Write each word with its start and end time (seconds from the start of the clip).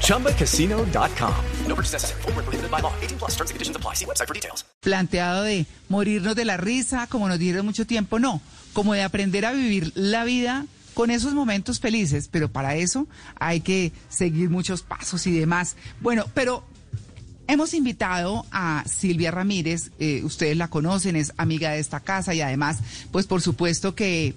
ChumbaCasino.com. 0.00 1.34
No 1.68 1.74
purchase 1.74 1.92
necessary. 1.92 2.22
Full 2.22 2.32
prohibited 2.32 2.70
by 2.70 2.80
law. 2.80 2.92
18 3.02 3.18
plus 3.18 3.32
terms 3.32 3.50
and 3.50 3.56
conditions 3.56 3.76
apply. 3.76 3.94
See 3.94 4.06
website 4.06 4.28
for 4.28 4.34
details. 4.34 4.64
planteado 4.84 5.42
de 5.42 5.66
morirnos 5.88 6.36
de 6.36 6.44
la 6.44 6.56
risa, 6.56 7.06
como 7.08 7.28
nos 7.28 7.38
dieron 7.38 7.64
mucho 7.64 7.86
tiempo, 7.86 8.18
no, 8.18 8.40
como 8.72 8.92
de 8.92 9.02
aprender 9.02 9.46
a 9.46 9.52
vivir 9.52 9.92
la 9.94 10.24
vida 10.24 10.66
con 10.92 11.10
esos 11.10 11.34
momentos 11.34 11.80
felices, 11.80 12.28
pero 12.30 12.52
para 12.52 12.76
eso 12.76 13.08
hay 13.40 13.60
que 13.60 13.92
seguir 14.08 14.50
muchos 14.50 14.82
pasos 14.82 15.26
y 15.26 15.32
demás. 15.32 15.76
Bueno, 16.00 16.26
pero 16.34 16.64
hemos 17.48 17.74
invitado 17.74 18.46
a 18.52 18.84
Silvia 18.86 19.30
Ramírez, 19.30 19.90
eh, 19.98 20.22
ustedes 20.22 20.56
la 20.56 20.68
conocen, 20.68 21.16
es 21.16 21.32
amiga 21.36 21.72
de 21.72 21.80
esta 21.80 22.00
casa 22.00 22.34
y 22.34 22.42
además, 22.42 22.78
pues 23.10 23.26
por 23.26 23.40
supuesto 23.40 23.94
que 23.94 24.34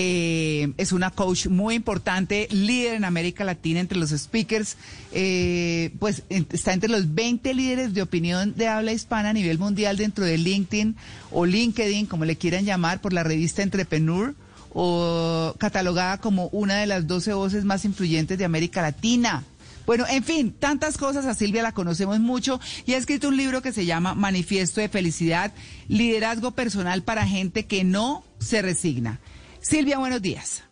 eh, 0.00 0.74
es 0.76 0.92
una 0.92 1.10
coach 1.10 1.48
muy 1.48 1.74
importante, 1.74 2.46
líder 2.52 2.94
en 2.94 3.04
América 3.04 3.42
Latina 3.42 3.80
entre 3.80 3.98
los 3.98 4.10
speakers, 4.10 4.76
eh, 5.10 5.90
pues 5.98 6.22
está 6.28 6.72
entre 6.72 6.88
los 6.88 7.16
20 7.16 7.52
líderes 7.52 7.94
de 7.94 8.02
opinión 8.02 8.54
de 8.54 8.68
habla 8.68 8.92
hispana 8.92 9.30
a 9.30 9.32
nivel 9.32 9.58
mundial 9.58 9.96
dentro 9.96 10.24
de 10.24 10.38
LinkedIn 10.38 10.94
o 11.32 11.46
LinkedIn, 11.46 12.06
como 12.06 12.24
le 12.24 12.36
quieran 12.36 12.64
llamar, 12.64 13.00
por 13.00 13.12
la 13.12 13.24
revista 13.24 13.64
Entrepreneur 13.64 14.36
o 14.72 15.56
catalogada 15.58 16.18
como 16.18 16.46
una 16.52 16.76
de 16.76 16.86
las 16.86 17.08
12 17.08 17.32
voces 17.32 17.64
más 17.64 17.84
influyentes 17.84 18.38
de 18.38 18.44
América 18.44 18.82
Latina. 18.82 19.42
Bueno, 19.84 20.04
en 20.08 20.22
fin, 20.22 20.52
tantas 20.52 20.96
cosas. 20.96 21.26
A 21.26 21.34
Silvia 21.34 21.64
la 21.64 21.72
conocemos 21.72 22.20
mucho 22.20 22.60
y 22.86 22.92
ha 22.92 22.98
escrito 22.98 23.26
un 23.26 23.36
libro 23.36 23.62
que 23.62 23.72
se 23.72 23.84
llama 23.84 24.14
Manifiesto 24.14 24.80
de 24.80 24.88
Felicidad, 24.88 25.52
Liderazgo 25.88 26.52
Personal 26.52 27.02
para 27.02 27.26
Gente 27.26 27.66
que 27.66 27.82
no 27.82 28.22
se 28.38 28.62
resigna. 28.62 29.18
Silvia, 29.60 29.98
buenos 29.98 30.22
días. 30.22 30.64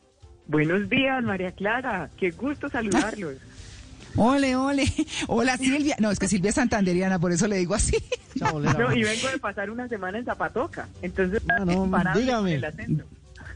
Buenos 0.47 0.89
días, 0.89 1.23
María 1.25 1.53
Clara. 1.53 2.09
Qué 2.17 2.31
gusto 2.31 2.69
saludarlos. 2.69 3.35
Ole, 4.19 4.57
ole. 4.57 4.91
Hola, 5.27 5.59
Silvia. 5.59 5.95
No, 5.99 6.11
es 6.11 6.19
que 6.19 6.27
Silvia 6.27 6.49
es 6.49 6.55
santanderiana, 6.55 7.19
por 7.19 7.33
eso 7.33 7.47
le 7.47 7.57
digo 7.57 7.75
así. 7.75 7.97
No, 8.37 8.95
y 8.95 9.03
vengo 9.03 9.29
de 9.31 9.39
pasar 9.39 9.71
una 9.71 9.89
semana 9.89 10.19
en 10.19 10.27
Zapatoca. 10.27 10.89
Entonces, 11.01 11.41
Ah, 11.49 11.65
no, 11.65 11.85
imparable 11.85 12.21
dígame. 12.21 12.55
el 12.57 12.65
acento. 12.67 13.05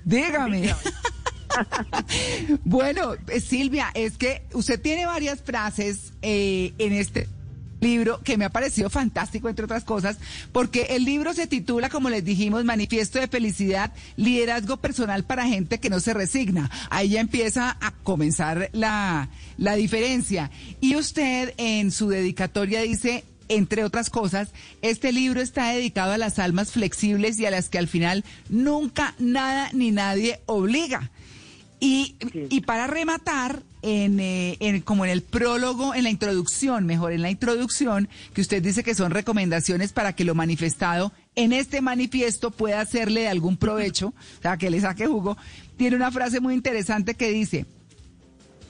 Dígame. 0.05 0.75
bueno, 2.64 3.12
eh, 3.28 3.41
Silvia, 3.41 3.91
es 3.92 4.17
que 4.17 4.42
usted 4.55 4.81
tiene 4.81 5.05
varias 5.05 5.42
frases 5.42 6.14
eh, 6.23 6.73
en 6.78 6.95
este 6.95 7.28
libro 7.81 8.20
que 8.23 8.36
me 8.36 8.45
ha 8.45 8.50
parecido 8.50 8.91
fantástico, 8.91 9.48
entre 9.48 9.64
otras 9.64 9.84
cosas, 9.84 10.19
porque 10.53 10.89
el 10.91 11.05
libro 11.05 11.34
se 11.34 11.47
titula, 11.47 11.89
como 11.89 12.11
les 12.11 12.25
dijimos, 12.25 12.64
Manifiesto 12.64 13.19
de 13.19 13.28
Felicidad, 13.28 13.92
Liderazgo 14.17 14.77
Personal 14.78 15.25
para 15.25 15.47
Gente 15.47 15.78
que 15.78 15.91
no 15.91 16.01
se 16.01 16.14
resigna. 16.14 16.70
Ahí 16.91 17.11
ya 17.11 17.20
empieza 17.20 17.77
a 17.81 17.92
comenzar 18.03 18.70
la, 18.73 19.28
la 19.56 19.75
diferencia. 19.75 20.51
Y 20.81 20.97
usted 20.97 21.55
en 21.56 21.91
su 21.91 22.08
dedicatoria 22.08 22.83
dice, 22.83 23.25
entre 23.48 23.84
otras 23.84 24.11
cosas, 24.11 24.51
este 24.81 25.12
libro 25.12 25.41
está 25.41 25.70
dedicado 25.70 26.12
a 26.12 26.19
las 26.19 26.39
almas 26.39 26.70
flexibles 26.73 27.39
y 27.39 27.47
a 27.47 27.51
las 27.51 27.69
que 27.69 27.78
al 27.78 27.89
final 27.89 28.25
nunca 28.48 29.14
nada 29.19 29.70
ni 29.73 29.91
nadie 29.91 30.41
obliga. 30.47 31.11
Y, 31.81 32.17
y 32.51 32.61
para 32.61 32.86
rematar, 32.86 33.63
eh, 33.83 34.57
en- 34.61 34.80
como 34.83 35.05
en 35.05 35.11
el 35.11 35.23
prólogo, 35.23 35.95
en 35.95 36.05
la 36.05 36.11
introducción, 36.11 36.86
mejor 36.86 37.13
en 37.13 37.23
la 37.23 37.30
introducción, 37.30 38.08
que 38.35 38.41
usted 38.41 38.63
dice 38.63 38.83
que 38.83 38.95
son 38.95 39.11
recomendaciones 39.11 39.92
para 39.92 40.14
que 40.14 40.24
lo 40.24 40.35
manifestado 40.35 41.13
en 41.36 41.52
este 41.52 41.80
manifiesto 41.80 42.51
pueda 42.51 42.80
hacerle 42.80 43.23
de 43.23 43.29
algún 43.29 43.57
provecho, 43.57 44.08
o 44.08 44.42
sea, 44.42 44.57
que 44.57 44.70
le 44.70 44.80
saque 44.80 45.07
jugo, 45.07 45.36
tiene 45.77 45.96
una 45.96 46.11
frase 46.11 46.40
muy 46.40 46.55
interesante 46.55 47.14
que 47.14 47.30
dice, 47.30 47.67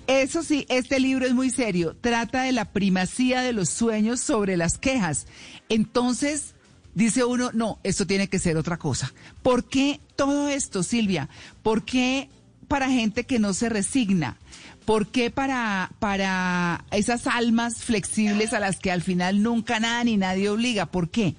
eso 0.06 0.42
sí, 0.42 0.66
este 0.68 0.98
libro 0.98 1.24
es 1.26 1.34
muy 1.34 1.50
serio. 1.50 1.96
Trata 2.00 2.42
de 2.42 2.52
la 2.52 2.64
primacía 2.72 3.42
de 3.42 3.52
los 3.52 3.68
sueños 3.70 4.20
sobre 4.20 4.56
las 4.56 4.76
quejas. 4.76 5.26
Entonces, 5.68 6.54
dice 6.94 7.24
uno, 7.24 7.50
no, 7.54 7.78
esto 7.84 8.06
tiene 8.06 8.28
que 8.28 8.40
ser 8.40 8.56
otra 8.56 8.76
cosa. 8.76 9.12
¿Por 9.42 9.64
qué 9.68 10.00
todo 10.16 10.48
esto, 10.48 10.82
Silvia? 10.82 11.28
¿Por 11.62 11.84
qué 11.84 12.28
para 12.66 12.90
gente 12.90 13.24
que 13.24 13.38
no 13.38 13.54
se 13.54 13.68
resigna? 13.68 14.36
¿Por 14.84 15.06
qué 15.06 15.30
para, 15.30 15.90
para 15.98 16.84
esas 16.90 17.26
almas 17.26 17.84
flexibles 17.84 18.52
a 18.52 18.60
las 18.60 18.78
que 18.78 18.90
al 18.90 19.02
final 19.02 19.42
nunca 19.42 19.78
nada 19.80 20.02
ni 20.04 20.16
nadie 20.16 20.48
obliga? 20.48 20.86
¿Por 20.86 21.10
qué? 21.10 21.34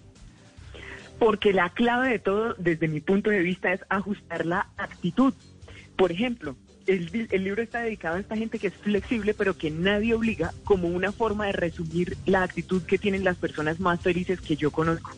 Porque 1.20 1.54
la 1.54 1.70
clave 1.70 2.10
de 2.10 2.20
todo, 2.20 2.56
desde 2.58 2.88
mi 2.88 3.00
punto 3.00 3.30
de 3.30 3.40
vista, 3.40 3.74
es 3.74 3.82
ajustar 3.90 4.46
la 4.46 4.68
actitud. 4.78 5.34
Por 5.96 6.12
ejemplo, 6.12 6.56
el, 6.88 7.28
el 7.30 7.44
libro 7.44 7.62
está 7.62 7.82
dedicado 7.82 8.16
a 8.16 8.20
esta 8.20 8.36
gente 8.36 8.58
que 8.58 8.68
es 8.68 8.74
flexible, 8.74 9.34
pero 9.34 9.58
que 9.58 9.70
nadie 9.70 10.14
obliga, 10.14 10.54
como 10.64 10.88
una 10.88 11.12
forma 11.12 11.46
de 11.48 11.52
resumir 11.52 12.18
la 12.26 12.44
actitud 12.44 12.82
que 12.84 12.98
tienen 12.98 13.24
las 13.24 13.38
personas 13.38 13.80
más 13.80 14.00
felices 14.02 14.42
que 14.42 14.56
yo 14.56 14.72
conozco. 14.72 15.12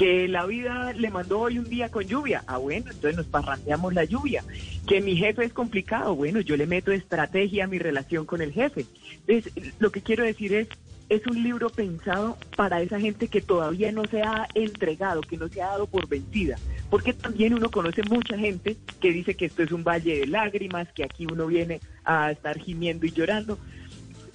Que 0.00 0.28
la 0.28 0.46
vida 0.46 0.94
le 0.94 1.10
mandó 1.10 1.40
hoy 1.40 1.58
un 1.58 1.68
día 1.68 1.90
con 1.90 2.04
lluvia. 2.04 2.42
Ah, 2.46 2.56
bueno, 2.56 2.86
entonces 2.86 3.18
nos 3.18 3.26
parrandeamos 3.26 3.92
la 3.92 4.04
lluvia. 4.04 4.42
Que 4.86 5.02
mi 5.02 5.14
jefe 5.14 5.44
es 5.44 5.52
complicado. 5.52 6.16
Bueno, 6.16 6.40
yo 6.40 6.56
le 6.56 6.66
meto 6.66 6.90
estrategia 6.90 7.64
a 7.64 7.66
mi 7.66 7.78
relación 7.78 8.24
con 8.24 8.40
el 8.40 8.50
jefe. 8.50 8.86
Entonces, 9.26 9.74
lo 9.78 9.92
que 9.92 10.00
quiero 10.00 10.24
decir 10.24 10.54
es, 10.54 10.68
es 11.10 11.26
un 11.26 11.42
libro 11.42 11.68
pensado 11.68 12.38
para 12.56 12.80
esa 12.80 12.98
gente 12.98 13.28
que 13.28 13.42
todavía 13.42 13.92
no 13.92 14.06
se 14.06 14.22
ha 14.22 14.48
entregado, 14.54 15.20
que 15.20 15.36
no 15.36 15.48
se 15.48 15.60
ha 15.60 15.66
dado 15.66 15.86
por 15.86 16.08
vencida. 16.08 16.56
Porque 16.88 17.12
también 17.12 17.52
uno 17.52 17.70
conoce 17.70 18.02
mucha 18.04 18.38
gente 18.38 18.78
que 19.02 19.12
dice 19.12 19.34
que 19.34 19.44
esto 19.44 19.62
es 19.62 19.70
un 19.70 19.84
valle 19.84 20.20
de 20.20 20.26
lágrimas, 20.26 20.88
que 20.94 21.04
aquí 21.04 21.26
uno 21.30 21.46
viene 21.46 21.78
a 22.04 22.30
estar 22.30 22.58
gimiendo 22.58 23.04
y 23.04 23.10
llorando. 23.10 23.58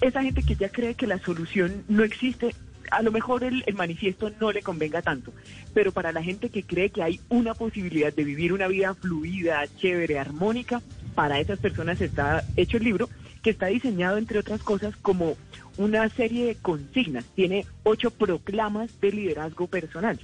Esa 0.00 0.22
gente 0.22 0.44
que 0.44 0.54
ya 0.54 0.68
cree 0.68 0.94
que 0.94 1.08
la 1.08 1.18
solución 1.18 1.82
no 1.88 2.04
existe, 2.04 2.54
a 2.90 3.02
lo 3.02 3.12
mejor 3.12 3.44
el, 3.44 3.64
manifiesto 3.74 4.30
no 4.40 4.52
le 4.52 4.62
convenga 4.62 5.02
tanto, 5.02 5.32
pero 5.74 5.92
para 5.92 6.12
la 6.12 6.22
gente 6.22 6.50
que 6.50 6.62
cree 6.62 6.90
que 6.90 7.02
hay 7.02 7.20
una 7.28 7.54
posibilidad 7.54 8.12
de 8.12 8.24
vivir 8.24 8.52
una 8.52 8.68
vida 8.68 8.94
fluida, 8.94 9.64
chévere, 9.78 10.18
armónica, 10.18 10.82
para 11.14 11.40
esas 11.40 11.58
personas 11.58 12.00
está 12.00 12.44
hecho 12.56 12.76
el 12.76 12.84
libro, 12.84 13.08
que 13.42 13.50
está 13.50 13.66
diseñado, 13.66 14.18
entre 14.18 14.38
otras 14.38 14.62
cosas, 14.62 14.96
como 14.96 15.36
una 15.78 16.08
serie 16.08 16.46
de 16.46 16.56
consignas. 16.56 17.24
Tiene 17.34 17.64
ocho 17.84 18.10
proclamas 18.10 19.00
de 19.00 19.12
liderazgo 19.12 19.66
personal. 19.66 20.18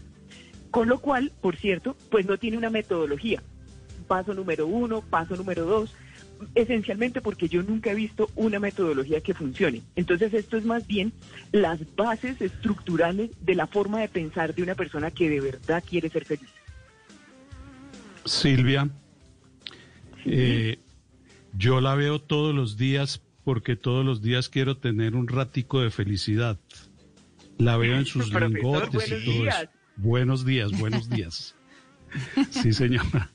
Con 0.70 0.88
lo 0.88 1.00
cual, 1.00 1.32
por 1.40 1.56
cierto, 1.56 1.96
pues 2.10 2.26
no 2.26 2.38
tiene 2.38 2.56
una 2.56 2.70
metodología. 2.70 3.42
Paso 4.08 4.34
número 4.34 4.66
uno, 4.66 5.02
paso 5.02 5.36
número 5.36 5.64
dos, 5.66 5.94
esencialmente 6.54 7.20
porque 7.20 7.48
yo 7.48 7.62
nunca 7.62 7.90
he 7.90 7.94
visto 7.94 8.30
una 8.36 8.58
metodología 8.58 9.20
que 9.20 9.34
funcione. 9.34 9.82
Entonces 9.96 10.32
esto 10.34 10.56
es 10.56 10.64
más 10.64 10.86
bien 10.86 11.12
las 11.52 11.80
bases 11.96 12.40
estructurales 12.40 13.30
de 13.40 13.54
la 13.54 13.66
forma 13.66 14.00
de 14.00 14.08
pensar 14.08 14.54
de 14.54 14.62
una 14.62 14.74
persona 14.74 15.10
que 15.10 15.28
de 15.28 15.40
verdad 15.40 15.82
quiere 15.88 16.08
ser 16.08 16.24
feliz. 16.24 16.48
Silvia, 18.24 18.88
eh, 20.24 20.78
yo 21.56 21.80
la 21.80 21.94
veo 21.94 22.20
todos 22.20 22.54
los 22.54 22.76
días 22.76 23.20
porque 23.44 23.76
todos 23.76 24.04
los 24.04 24.22
días 24.22 24.48
quiero 24.48 24.76
tener 24.76 25.16
un 25.16 25.28
ratico 25.28 25.80
de 25.80 25.90
felicidad. 25.90 26.58
La 27.58 27.76
veo 27.76 27.96
en 27.96 28.06
sus 28.06 28.30
Profesor, 28.30 28.52
lingotes 28.52 29.06
y 29.08 29.24
todo 29.24 29.42
días. 29.42 29.62
eso. 29.62 29.70
Buenos 29.96 30.44
días, 30.44 30.70
buenos 30.78 31.08
días. 31.08 31.54
Sí, 32.50 32.74
señora. 32.74 33.30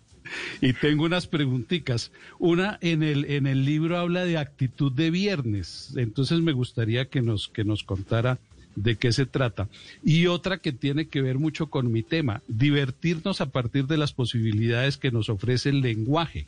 Y 0.61 0.73
tengo 0.73 1.05
unas 1.05 1.27
preguntitas. 1.27 2.11
Una 2.39 2.77
en 2.81 3.03
el 3.03 3.25
en 3.25 3.47
el 3.47 3.65
libro 3.65 3.97
habla 3.97 4.25
de 4.25 4.37
actitud 4.37 4.91
de 4.91 5.11
viernes, 5.11 5.93
entonces 5.95 6.41
me 6.41 6.53
gustaría 6.53 7.05
que 7.05 7.21
nos 7.21 7.47
que 7.47 7.63
nos 7.63 7.83
contara 7.83 8.39
de 8.77 8.95
qué 8.95 9.11
se 9.11 9.25
trata. 9.25 9.67
Y 10.03 10.27
otra 10.27 10.59
que 10.59 10.71
tiene 10.71 11.07
que 11.07 11.21
ver 11.21 11.39
mucho 11.39 11.67
con 11.67 11.91
mi 11.91 12.03
tema, 12.03 12.41
divertirnos 12.47 13.41
a 13.41 13.47
partir 13.47 13.87
de 13.87 13.97
las 13.97 14.13
posibilidades 14.13 14.97
que 14.97 15.11
nos 15.11 15.29
ofrece 15.29 15.69
el 15.69 15.81
lenguaje. 15.81 16.45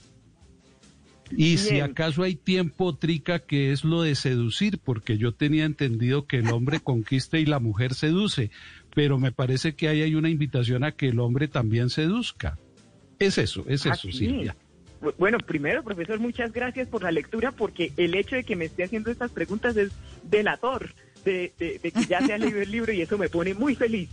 Y 1.35 1.57
si 1.57 1.79
acaso 1.79 2.23
hay 2.23 2.35
tiempo, 2.35 2.95
Trica, 2.95 3.39
que 3.39 3.71
es 3.71 3.83
lo 3.83 4.01
de 4.01 4.15
seducir, 4.15 4.79
porque 4.79 5.17
yo 5.17 5.33
tenía 5.33 5.65
entendido 5.65 6.25
que 6.25 6.37
el 6.37 6.49
hombre 6.49 6.79
conquista 6.83 7.37
y 7.37 7.45
la 7.45 7.59
mujer 7.59 7.93
seduce, 7.93 8.51
pero 8.95 9.19
me 9.19 9.31
parece 9.31 9.75
que 9.75 9.87
ahí 9.87 10.01
hay 10.01 10.15
una 10.15 10.29
invitación 10.29 10.83
a 10.83 10.91
que 10.91 11.09
el 11.09 11.19
hombre 11.19 11.47
también 11.47 11.89
seduzca. 11.89 12.57
Es 13.19 13.37
eso, 13.37 13.65
es 13.67 13.81
eso, 13.81 13.91
Así 13.91 14.11
Silvia. 14.11 14.55
es. 15.01 15.15
Bueno, 15.17 15.37
primero, 15.39 15.81
profesor, 15.83 16.19
muchas 16.19 16.51
gracias 16.51 16.87
por 16.89 17.03
la 17.03 17.11
lectura, 17.11 17.51
porque 17.51 17.91
el 17.97 18.15
hecho 18.15 18.35
de 18.35 18.43
que 18.43 18.55
me 18.55 18.65
esté 18.65 18.83
haciendo 18.83 19.11
estas 19.11 19.31
preguntas 19.31 19.77
es 19.77 19.91
delator 20.23 20.89
de, 21.23 21.53
de- 21.57 21.79
de 21.79 21.91
que 21.91 22.05
ya 22.05 22.25
se 22.25 22.33
ha 22.33 22.37
leído 22.39 22.61
el 22.61 22.71
libro 22.71 22.91
y 22.91 23.01
eso 23.01 23.17
me 23.17 23.29
pone 23.29 23.53
muy 23.53 23.75
feliz. 23.75 24.09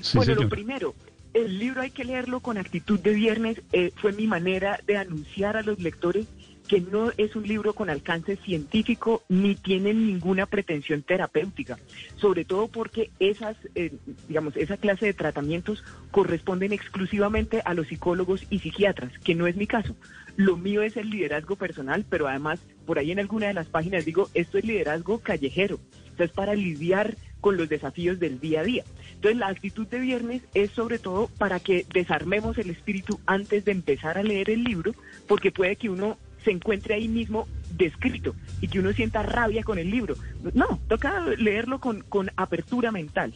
Sí, 0.00 0.16
bueno, 0.16 0.34
lo 0.34 0.48
primero, 0.48 0.94
el 1.34 1.58
libro 1.58 1.82
hay 1.82 1.90
que 1.90 2.04
leerlo 2.04 2.40
con 2.40 2.56
actitud 2.56 2.98
de 3.00 3.12
viernes. 3.12 3.60
eh, 3.72 3.92
fue 3.96 4.12
mi 4.12 4.26
manera 4.26 4.80
de 4.86 4.96
anunciar 4.96 5.56
a 5.58 5.62
los 5.62 5.78
lectores 5.78 6.26
que 6.70 6.80
no 6.80 7.10
es 7.16 7.34
un 7.34 7.48
libro 7.48 7.72
con 7.72 7.90
alcance 7.90 8.36
científico 8.36 9.24
ni 9.28 9.56
tiene 9.56 9.92
ninguna 9.92 10.46
pretensión 10.46 11.02
terapéutica, 11.02 11.80
sobre 12.14 12.44
todo 12.44 12.68
porque 12.68 13.10
esas, 13.18 13.56
eh, 13.74 13.92
digamos, 14.28 14.56
esa 14.56 14.76
clase 14.76 15.06
de 15.06 15.12
tratamientos 15.12 15.82
corresponden 16.12 16.72
exclusivamente 16.72 17.60
a 17.64 17.74
los 17.74 17.88
psicólogos 17.88 18.46
y 18.50 18.60
psiquiatras, 18.60 19.10
que 19.18 19.34
no 19.34 19.48
es 19.48 19.56
mi 19.56 19.66
caso. 19.66 19.96
Lo 20.36 20.56
mío 20.56 20.82
es 20.82 20.96
el 20.96 21.10
liderazgo 21.10 21.56
personal, 21.56 22.06
pero 22.08 22.28
además 22.28 22.60
por 22.86 23.00
ahí 23.00 23.10
en 23.10 23.18
alguna 23.18 23.48
de 23.48 23.54
las 23.54 23.66
páginas 23.66 24.04
digo, 24.04 24.30
esto 24.34 24.56
es 24.56 24.64
liderazgo 24.64 25.18
callejero, 25.18 25.80
es 26.24 26.30
para 26.30 26.54
lidiar 26.54 27.16
con 27.40 27.56
los 27.56 27.68
desafíos 27.68 28.20
del 28.20 28.38
día 28.38 28.60
a 28.60 28.64
día. 28.64 28.84
Entonces 29.14 29.38
la 29.38 29.48
actitud 29.48 29.88
de 29.88 29.98
viernes 29.98 30.42
es 30.54 30.70
sobre 30.70 31.00
todo 31.00 31.28
para 31.38 31.58
que 31.58 31.84
desarmemos 31.92 32.58
el 32.58 32.70
espíritu 32.70 33.18
antes 33.26 33.64
de 33.64 33.72
empezar 33.72 34.18
a 34.18 34.22
leer 34.22 34.50
el 34.50 34.62
libro, 34.62 34.94
porque 35.26 35.50
puede 35.50 35.76
que 35.76 35.88
uno 35.88 36.16
se 36.44 36.50
encuentre 36.50 36.94
ahí 36.94 37.08
mismo 37.08 37.46
descrito 37.76 38.34
y 38.60 38.68
que 38.68 38.80
uno 38.80 38.92
sienta 38.92 39.22
rabia 39.22 39.62
con 39.62 39.78
el 39.78 39.90
libro. 39.90 40.16
No, 40.54 40.80
toca 40.88 41.26
leerlo 41.38 41.80
con, 41.80 42.02
con 42.02 42.30
apertura 42.36 42.90
mental. 42.92 43.32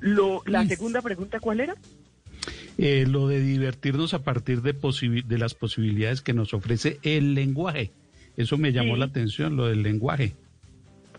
Lo, 0.00 0.42
la 0.46 0.66
segunda 0.66 1.00
pregunta, 1.00 1.38
¿cuál 1.40 1.60
era? 1.60 1.74
Eh, 2.78 3.06
lo 3.06 3.28
de 3.28 3.40
divertirnos 3.40 4.14
a 4.14 4.24
partir 4.24 4.62
de, 4.62 4.72
de 4.72 5.38
las 5.38 5.54
posibilidades 5.54 6.22
que 6.22 6.32
nos 6.32 6.54
ofrece 6.54 6.98
el 7.02 7.34
lenguaje. 7.34 7.90
Eso 8.36 8.56
me 8.56 8.72
llamó 8.72 8.94
Sí. 8.94 8.98
la 9.00 9.04
atención, 9.06 9.56
lo 9.56 9.66
del 9.66 9.82
lenguaje. 9.82 10.32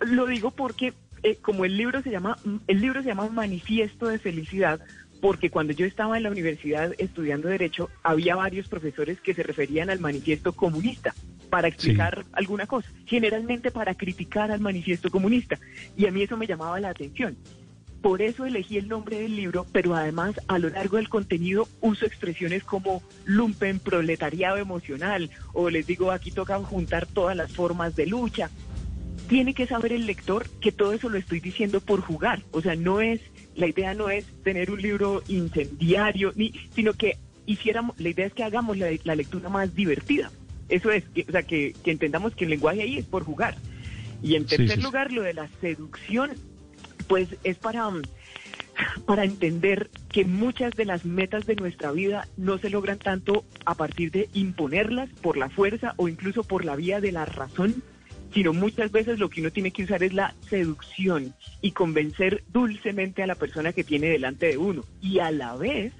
Lo 0.01 0.25
digo 0.25 0.51
porque 0.51 0.93
eh, 1.21 1.37
como 1.41 1.63
el 1.63 1.77
libro 1.77 2.01
se 2.01 2.09
llama 2.09 2.37
el 2.67 2.81
libro 2.81 3.01
se 3.01 3.07
llama 3.09 3.29
Manifiesto 3.29 4.07
de 4.07 4.19
Felicidad 4.19 4.81
porque 5.23 5.49
cuando 5.49 5.71
yo 5.71 5.85
estaba 5.85 6.17
en 6.17 6.23
la 6.23 6.31
universidad 6.31 6.93
estudiando 6.97 7.47
derecho 7.47 7.89
había 8.03 8.35
varios 8.35 8.67
profesores 8.67 9.21
que 9.21 9.33
se 9.33 9.41
referían 9.41 9.89
al 9.89 10.01
manifiesto 10.01 10.51
comunista 10.51 11.15
para 11.49 11.69
explicar 11.69 12.25
alguna 12.33 12.67
cosa, 12.67 12.89
generalmente 13.05 13.71
para 13.71 13.95
criticar 13.95 14.51
al 14.51 14.59
manifiesto 14.59 15.09
comunista 15.09 15.57
y 15.95 16.07
a 16.07 16.11
mí 16.11 16.23
eso 16.23 16.35
me 16.35 16.45
llamaba 16.45 16.77
la 16.81 16.89
atención. 16.89 17.37
Por 18.01 18.21
eso 18.21 18.45
elegí 18.45 18.77
el 18.77 18.89
nombre 18.89 19.17
del 19.17 19.37
libro, 19.37 19.65
pero 19.71 19.95
además 19.95 20.35
a 20.49 20.59
lo 20.59 20.67
largo 20.67 20.97
del 20.97 21.07
contenido 21.07 21.69
uso 21.79 22.05
expresiones 22.05 22.65
como 22.65 23.01
lumpen, 23.23 23.79
proletariado 23.79 24.57
emocional, 24.57 25.29
o 25.53 25.69
les 25.69 25.87
digo 25.87 26.11
aquí 26.11 26.31
toca 26.31 26.59
juntar 26.59 27.05
todas 27.05 27.37
las 27.37 27.53
formas 27.53 27.95
de 27.95 28.07
lucha. 28.07 28.49
Tiene 29.29 29.53
que 29.53 29.67
saber 29.67 29.93
el 29.93 30.05
lector 30.05 30.49
que 30.59 30.73
todo 30.73 30.91
eso 30.91 31.07
lo 31.07 31.17
estoy 31.17 31.39
diciendo 31.39 31.79
por 31.79 32.01
jugar. 32.01 32.43
O 32.51 32.59
sea, 32.59 32.75
no 32.75 32.99
es, 32.99 33.21
la 33.55 33.67
idea 33.67 33.93
no 33.93 34.09
es 34.09 34.25
tener 34.43 34.71
un 34.71 34.81
libro 34.81 35.21
incendiario, 35.27 36.31
ni, 36.35 36.53
sino 36.75 36.93
que 36.93 37.17
hiciéramos, 37.45 37.99
la 37.99 38.09
idea 38.09 38.25
es 38.25 38.33
que 38.33 38.43
hagamos 38.43 38.77
la, 38.77 38.87
la 39.03 39.15
lectura 39.15 39.49
más 39.49 39.75
divertida. 39.75 40.31
Eso 40.69 40.91
es, 40.91 41.03
que- 41.09 41.25
o 41.27 41.31
sea, 41.31 41.43
que, 41.43 41.73
que 41.83 41.91
entendamos 41.91 42.35
que 42.35 42.45
el 42.45 42.49
lenguaje 42.51 42.81
ahí 42.83 42.97
es 42.97 43.05
por 43.05 43.23
jugar. 43.23 43.55
Y 44.21 44.35
en 44.35 44.45
tercer 44.45 44.69
sí, 44.69 44.75
sí. 44.77 44.81
lugar, 44.81 45.11
lo 45.11 45.21
de 45.21 45.33
la 45.33 45.47
seducción, 45.59 46.31
pues 47.07 47.27
es 47.43 47.57
para, 47.57 47.89
para 49.05 49.25
entender 49.25 49.89
que 50.09 50.23
muchas 50.25 50.71
de 50.73 50.85
las 50.85 51.03
metas 51.05 51.45
de 51.45 51.55
nuestra 51.55 51.91
vida 51.91 52.27
no 52.37 52.57
se 52.57 52.69
logran 52.69 52.97
tanto 52.97 53.43
a 53.65 53.75
partir 53.75 54.11
de 54.11 54.29
imponerlas 54.33 55.09
por 55.21 55.37
la 55.37 55.49
fuerza 55.49 55.93
o 55.97 56.07
incluso 56.07 56.43
por 56.43 56.63
la 56.65 56.75
vía 56.75 57.01
de 57.01 57.11
la 57.11 57.25
razón, 57.25 57.83
sino 58.33 58.53
muchas 58.53 58.91
veces 58.91 59.19
lo 59.19 59.29
que 59.29 59.41
uno 59.41 59.51
tiene 59.51 59.71
que 59.71 59.83
usar 59.83 60.03
es 60.03 60.13
la 60.13 60.33
seducción 60.49 61.33
y 61.61 61.71
convencer 61.71 62.43
dulcemente 62.51 63.21
a 63.23 63.27
la 63.27 63.35
persona 63.35 63.73
que 63.73 63.83
tiene 63.83 64.07
delante 64.07 64.47
de 64.47 64.57
uno. 64.57 64.83
Y 65.01 65.19
a 65.19 65.31
la 65.31 65.55
vez, 65.55 65.93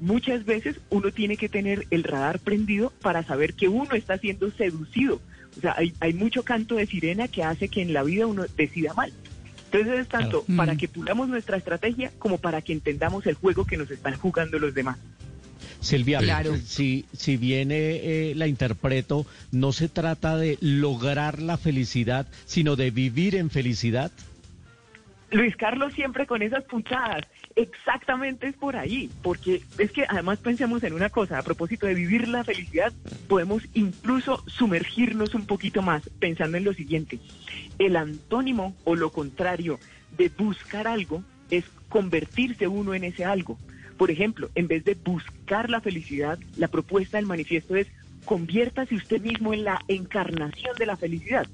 muchas 0.00 0.44
veces 0.44 0.80
uno 0.90 1.10
tiene 1.10 1.36
que 1.36 1.48
tener 1.48 1.86
el 1.90 2.04
radar 2.04 2.38
prendido 2.38 2.92
para 3.02 3.22
saber 3.24 3.54
que 3.54 3.68
uno 3.68 3.94
está 3.94 4.18
siendo 4.18 4.50
seducido. 4.52 5.20
O 5.58 5.60
sea, 5.60 5.74
hay, 5.76 5.92
hay 6.00 6.12
mucho 6.14 6.44
canto 6.44 6.76
de 6.76 6.86
sirena 6.86 7.26
que 7.28 7.42
hace 7.42 7.68
que 7.68 7.82
en 7.82 7.92
la 7.92 8.02
vida 8.04 8.26
uno 8.26 8.44
decida 8.56 8.94
mal. 8.94 9.12
Entonces 9.72 10.00
es 10.00 10.08
tanto 10.08 10.42
Claro. 10.42 10.56
para 10.56 10.74
Mm. 10.74 10.76
que 10.78 10.88
pulamos 10.88 11.28
nuestra 11.28 11.56
estrategia 11.56 12.12
como 12.18 12.38
para 12.38 12.60
que 12.62 12.72
entendamos 12.72 13.26
el 13.26 13.34
juego 13.34 13.64
que 13.64 13.76
nos 13.76 13.90
están 13.90 14.16
jugando 14.16 14.58
los 14.58 14.74
demás. 14.74 14.98
Silvia, 15.80 16.18
Claro. 16.18 16.56
si, 16.56 17.06
si 17.12 17.36
bien 17.36 17.70
eh, 17.70 17.76
eh, 18.30 18.32
la 18.36 18.46
interpreto, 18.46 19.26
no 19.52 19.72
se 19.72 19.88
trata 19.88 20.36
de 20.36 20.58
lograr 20.60 21.40
la 21.40 21.56
felicidad, 21.56 22.26
sino 22.46 22.76
de 22.76 22.90
vivir 22.90 23.34
en 23.34 23.50
felicidad. 23.50 24.10
Luis 25.32 25.56
Carlos 25.56 25.92
siempre 25.94 26.26
con 26.26 26.42
esas 26.42 26.64
puntadas. 26.64 27.24
Exactamente 27.54 28.48
es 28.48 28.56
por 28.56 28.76
ahí, 28.76 29.10
porque 29.22 29.62
es 29.78 29.92
que 29.92 30.04
además 30.08 30.38
pensemos 30.38 30.82
en 30.82 30.92
una 30.92 31.08
cosa, 31.08 31.38
a 31.38 31.42
propósito 31.42 31.86
de 31.86 31.94
vivir 31.94 32.28
la 32.28 32.44
felicidad, 32.44 32.92
podemos 33.28 33.62
incluso 33.74 34.42
sumergirnos 34.46 35.34
un 35.34 35.46
poquito 35.46 35.82
más 35.82 36.08
pensando 36.18 36.56
en 36.56 36.64
lo 36.64 36.72
siguiente. 36.72 37.18
El 37.78 37.96
antónimo 37.96 38.74
o 38.84 38.94
lo 38.94 39.10
contrario 39.10 39.78
de 40.16 40.30
buscar 40.30 40.86
algo 40.88 41.22
es 41.50 41.64
convertirse 41.88 42.66
uno 42.68 42.94
en 42.94 43.04
ese 43.04 43.24
algo. 43.24 43.58
Por 44.00 44.10
ejemplo, 44.10 44.48
en 44.54 44.66
vez 44.66 44.82
de 44.86 44.94
buscar 44.94 45.68
la 45.68 45.82
felicidad, 45.82 46.38
la 46.56 46.68
propuesta 46.68 47.18
del 47.18 47.26
manifiesto 47.26 47.76
es 47.76 47.86
conviértase 48.24 48.94
usted 48.94 49.20
mismo 49.20 49.52
en 49.52 49.64
la 49.64 49.78
encarnación 49.88 50.74
de 50.78 50.86
la 50.86 50.96
felicidad. 50.96 51.46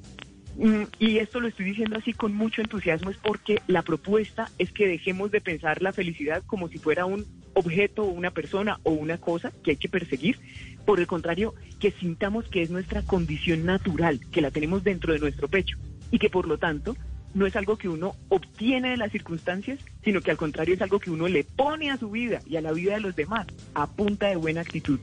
Mm, 0.56 0.82
Y 1.00 1.18
esto 1.18 1.40
lo 1.40 1.48
estoy 1.48 1.64
diciendo 1.66 1.98
así 1.98 2.12
con 2.12 2.36
mucho 2.36 2.62
entusiasmo, 2.62 3.10
es 3.10 3.16
porque 3.16 3.60
la 3.66 3.82
propuesta 3.82 4.48
es 4.58 4.70
que 4.70 4.86
dejemos 4.86 5.32
de 5.32 5.40
pensar 5.40 5.82
la 5.82 5.92
felicidad 5.92 6.44
como 6.46 6.68
si 6.68 6.78
fuera 6.78 7.04
un 7.04 7.26
objeto 7.54 8.04
o 8.04 8.12
una 8.12 8.30
persona 8.30 8.78
o 8.84 8.92
una 8.92 9.18
cosa 9.18 9.50
que 9.64 9.72
hay 9.72 9.76
que 9.76 9.88
perseguir. 9.88 10.38
Por 10.84 11.00
el 11.00 11.08
contrario, 11.08 11.52
que 11.80 11.90
sintamos 11.90 12.44
que 12.46 12.62
es 12.62 12.70
nuestra 12.70 13.02
condición 13.02 13.66
natural, 13.66 14.20
que 14.30 14.40
la 14.40 14.52
tenemos 14.52 14.84
dentro 14.84 15.12
de 15.12 15.18
nuestro 15.18 15.48
pecho 15.48 15.78
y 16.12 16.20
que 16.20 16.30
por 16.30 16.46
lo 16.46 16.58
tanto 16.58 16.96
no 17.36 17.46
es 17.46 17.54
algo 17.54 17.76
que 17.76 17.88
uno 17.88 18.16
obtiene 18.30 18.90
de 18.90 18.96
las 18.96 19.12
circunstancias, 19.12 19.78
sino 20.02 20.22
que 20.22 20.30
al 20.30 20.38
contrario 20.38 20.74
es 20.74 20.80
algo 20.80 20.98
que 20.98 21.10
uno 21.10 21.28
le 21.28 21.44
pone 21.44 21.90
a 21.90 21.98
su 21.98 22.10
vida 22.10 22.40
y 22.46 22.56
a 22.56 22.62
la 22.62 22.72
vida 22.72 22.94
de 22.94 23.00
los 23.00 23.14
demás 23.14 23.46
a 23.74 23.86
punta 23.86 24.28
de 24.28 24.36
buena 24.36 24.62
actitud. 24.62 24.98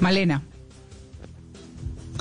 Malena. 0.00 0.42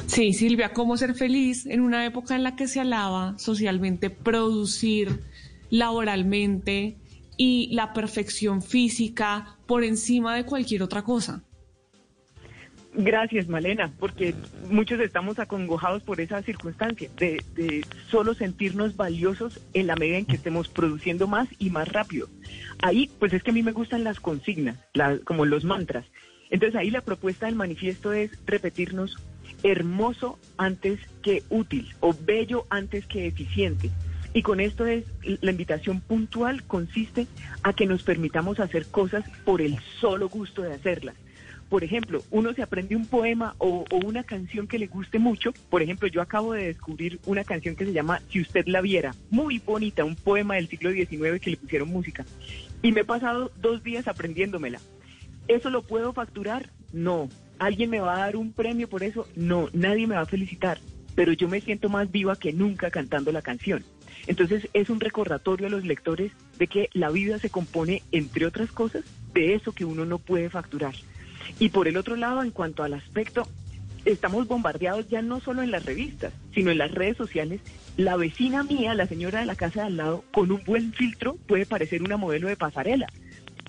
Sí, 0.07 0.31
Silvia, 0.31 0.71
¿cómo 0.71 0.95
ser 0.95 1.13
feliz 1.13 1.65
en 1.65 1.81
una 1.81 2.05
época 2.05 2.37
en 2.37 2.43
la 2.43 2.55
que 2.55 2.69
se 2.69 2.79
alaba 2.79 3.37
socialmente 3.37 4.09
producir 4.09 5.19
laboralmente 5.69 6.97
y 7.35 7.67
la 7.73 7.91
perfección 7.91 8.61
física 8.61 9.57
por 9.65 9.83
encima 9.83 10.35
de 10.35 10.45
cualquier 10.45 10.83
otra 10.83 11.03
cosa? 11.03 11.43
Gracias, 12.93 13.47
Malena, 13.47 13.93
porque 13.99 14.33
muchos 14.69 14.99
estamos 14.99 15.37
acongojados 15.37 16.01
por 16.01 16.19
esa 16.19 16.41
circunstancia 16.41 17.09
de, 17.17 17.85
solo 18.09 18.33
sentirnos 18.33 18.95
valiosos 18.97 19.61
en 19.73 19.85
la 19.87 19.95
medida 19.95 20.17
en 20.17 20.25
que 20.25 20.35
estemos 20.35 20.67
produciendo 20.69 21.27
más 21.27 21.47
y 21.59 21.69
más 21.69 21.87
rápido. 21.87 22.27
Ahí, 22.81 23.09
pues 23.19 23.31
es 23.33 23.43
que 23.43 23.51
a 23.51 23.53
mí 23.53 23.61
me 23.61 23.73
gustan 23.73 24.03
las 24.03 24.19
consignas, 24.19 24.77
la- 24.93 25.19
como 25.19 25.45
los 25.45 25.63
mantras. 25.63 26.05
Entonces 26.49 26.75
ahí 26.75 26.89
la 26.89 27.01
propuesta 27.01 27.45
del 27.45 27.55
manifiesto 27.55 28.11
es 28.11 28.31
repetirnos 28.47 29.17
hermoso 29.61 30.39
antes 30.57 30.99
que 31.21 31.43
útil 31.49 31.87
o 31.99 32.15
bello 32.19 32.65
antes 32.71 33.05
que 33.05 33.27
eficiente. 33.27 33.91
Y 34.33 34.41
con 34.41 34.59
esto 34.59 34.87
es 34.87 35.05
la 35.41 35.51
invitación 35.51 36.01
puntual 36.01 36.63
consiste 36.63 37.27
a 37.61 37.73
que 37.73 37.85
nos 37.85 38.01
permitamos 38.03 38.59
hacer 38.59 38.87
cosas 38.87 39.23
por 39.45 39.61
el 39.61 39.77
solo 39.99 40.27
gusto 40.27 40.63
de 40.63 40.73
hacerlas. 40.73 41.15
Por 41.69 41.83
ejemplo, 41.83 42.23
uno 42.31 42.53
se 42.53 42.63
aprende 42.63 42.95
un 42.95 43.05
poema 43.05 43.55
o, 43.59 43.85
una 44.03 44.23
canción 44.23 44.67
que 44.67 44.79
le 44.79 44.87
guste 44.87 45.19
mucho. 45.19 45.53
Por 45.69 45.83
ejemplo, 45.83 46.07
yo 46.07 46.21
acabo 46.21 46.53
de 46.53 46.65
descubrir 46.65 47.19
una 47.27 47.43
canción 47.43 47.75
que 47.75 47.85
se 47.85 47.93
llama 47.93 48.21
Si 48.29 48.41
usted 48.41 48.65
la 48.65 48.81
viera, 48.81 49.13
muy 49.29 49.59
bonita, 49.59 50.03
un 50.03 50.15
poema 50.15 50.55
del 50.55 50.67
siglo 50.67 50.91
XIX 50.91 51.39
que 51.39 51.51
le 51.51 51.57
pusieron 51.57 51.89
música. 51.89 52.25
Y 52.81 52.91
me 52.91 53.01
he 53.01 53.05
pasado 53.05 53.51
dos 53.61 53.83
días 53.83 54.07
aprendiéndomela. 54.07 54.79
¿Eso 55.47 55.69
lo 55.69 55.83
puedo 55.83 56.11
facturar? 56.11 56.71
No. 56.91 57.29
¿Alguien 57.59 57.91
me 57.91 57.99
va 57.99 58.15
a 58.15 58.19
dar 58.19 58.35
un 58.35 58.51
premio 58.51 58.89
por 58.89 59.03
eso? 59.03 59.27
No, 59.35 59.69
nadie 59.71 60.07
me 60.07 60.15
va 60.15 60.21
a 60.21 60.25
felicitar. 60.25 60.79
Pero 61.13 61.33
yo 61.33 61.47
me 61.47 61.61
siento 61.61 61.89
más 61.89 62.11
viva 62.11 62.35
que 62.35 62.51
nunca 62.51 62.89
cantando 62.89 63.31
la 63.31 63.43
canción. 63.43 63.83
Entonces 64.25 64.69
es 64.73 64.89
un 64.89 64.99
recordatorio 64.99 65.67
a 65.67 65.69
los 65.69 65.85
lectores 65.85 66.31
de 66.57 66.67
que 66.67 66.89
la 66.93 67.09
vida 67.09 67.37
se 67.37 67.49
compone, 67.49 68.01
entre 68.11 68.45
otras 68.45 68.71
cosas, 68.71 69.03
de 69.33 69.53
eso 69.53 69.71
que 69.71 69.85
uno 69.85 70.05
no 70.05 70.17
puede 70.17 70.49
facturar. 70.49 70.95
Y 71.57 71.69
por 71.69 71.87
el 71.87 71.97
otro 71.97 72.15
lado, 72.15 72.43
en 72.43 72.51
cuanto 72.51 72.83
al 72.83 72.93
aspecto, 72.93 73.47
estamos 74.05 74.47
bombardeados 74.47 75.07
ya 75.09 75.21
no 75.21 75.39
solo 75.39 75.61
en 75.61 75.71
las 75.71 75.85
revistas, 75.85 76.33
sino 76.53 76.71
en 76.71 76.77
las 76.77 76.91
redes 76.91 77.17
sociales. 77.17 77.61
La 77.97 78.15
vecina 78.15 78.63
mía, 78.63 78.93
la 78.93 79.07
señora 79.07 79.39
de 79.39 79.45
la 79.45 79.55
casa 79.55 79.81
de 79.81 79.87
al 79.87 79.97
lado, 79.97 80.23
con 80.31 80.51
un 80.51 80.63
buen 80.65 80.93
filtro 80.93 81.35
puede 81.47 81.65
parecer 81.65 82.01
una 82.01 82.17
modelo 82.17 82.47
de 82.47 82.55
pasarela. 82.55 83.07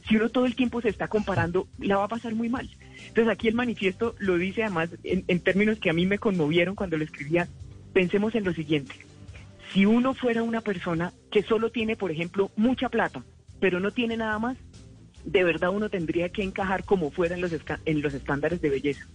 Si 0.09 0.17
uno 0.17 0.29
todo 0.29 0.47
el 0.47 0.57
tiempo 0.57 0.81
se 0.81 0.89
está 0.89 1.09
comparando, 1.09 1.69
la 1.79 1.97
va 1.97 2.05
a 2.05 2.09
pasar 2.09 2.35
muy 2.35 2.49
mal. 2.49 2.69
Entonces 3.07 3.33
aquí 3.33 3.49
el 3.49 3.55
manifiesto 3.55 4.15
lo 4.19 4.37
dice 4.39 4.65
además 4.65 4.91
en, 5.05 5.25
en 5.29 5.41
términos 5.41 5.79
que 5.79 5.91
a 5.91 5.93
mí 5.93 6.07
me 6.07 6.19
conmovieron 6.19 6.75
cuando 6.75 6.97
lo 6.97 7.05
escribía. 7.05 7.49
Pensemos 7.93 8.35
en 8.35 8.45
lo 8.45 8.53
siguiente. 8.53 8.95
Si 9.73 9.87
uno 9.87 10.15
fuera 10.15 10.43
una 10.43 10.61
persona 10.63 11.13
que 11.31 11.43
solo 11.43 11.71
tiene, 11.71 11.97
por 11.97 12.11
ejemplo, 12.11 12.51
mucha 12.57 12.89
plata, 12.89 13.23
pero 13.61 13.79
no 13.79 13.93
tiene 13.93 14.17
nada 14.17 14.39
más, 14.39 14.57
de 15.25 15.45
verdad 15.45 15.71
uno 15.71 15.89
tendría 15.91 16.29
que 16.31 16.43
encajar 16.43 16.85
como 16.85 17.11
fuera 17.11 17.35
en 17.35 17.41
los, 17.41 17.53
esca- 17.53 17.81
en 17.85 18.03
los 18.03 18.15
estándares 18.15 18.61
de 18.61 18.71
belleza. 18.71 19.07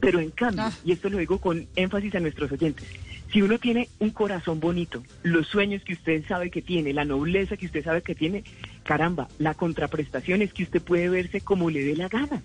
Pero 0.00 0.18
en 0.20 0.30
cambio, 0.30 0.64
Ah. 0.64 0.72
y 0.84 0.92
esto 0.92 1.10
lo 1.10 1.18
digo 1.18 1.40
con 1.40 1.66
énfasis 1.76 2.14
a 2.14 2.20
nuestros 2.20 2.50
oyentes, 2.52 2.86
si 3.32 3.42
uno 3.42 3.58
tiene 3.58 3.88
un 4.00 4.10
corazón 4.10 4.58
bonito, 4.58 5.04
los 5.22 5.46
sueños 5.46 5.82
que 5.84 5.92
usted 5.92 6.24
sabe 6.26 6.50
que 6.50 6.62
tiene, 6.62 6.92
la 6.92 7.04
nobleza 7.04 7.56
que 7.56 7.66
usted 7.66 7.84
sabe 7.84 8.02
que 8.02 8.14
tiene, 8.16 8.42
caramba, 8.82 9.28
la 9.38 9.54
contraprestación 9.54 10.42
es 10.42 10.52
que 10.52 10.64
usted 10.64 10.82
puede 10.82 11.08
verse 11.08 11.40
como 11.40 11.70
le 11.70 11.84
dé 11.84 11.94
la 11.96 12.08
gana. 12.08 12.42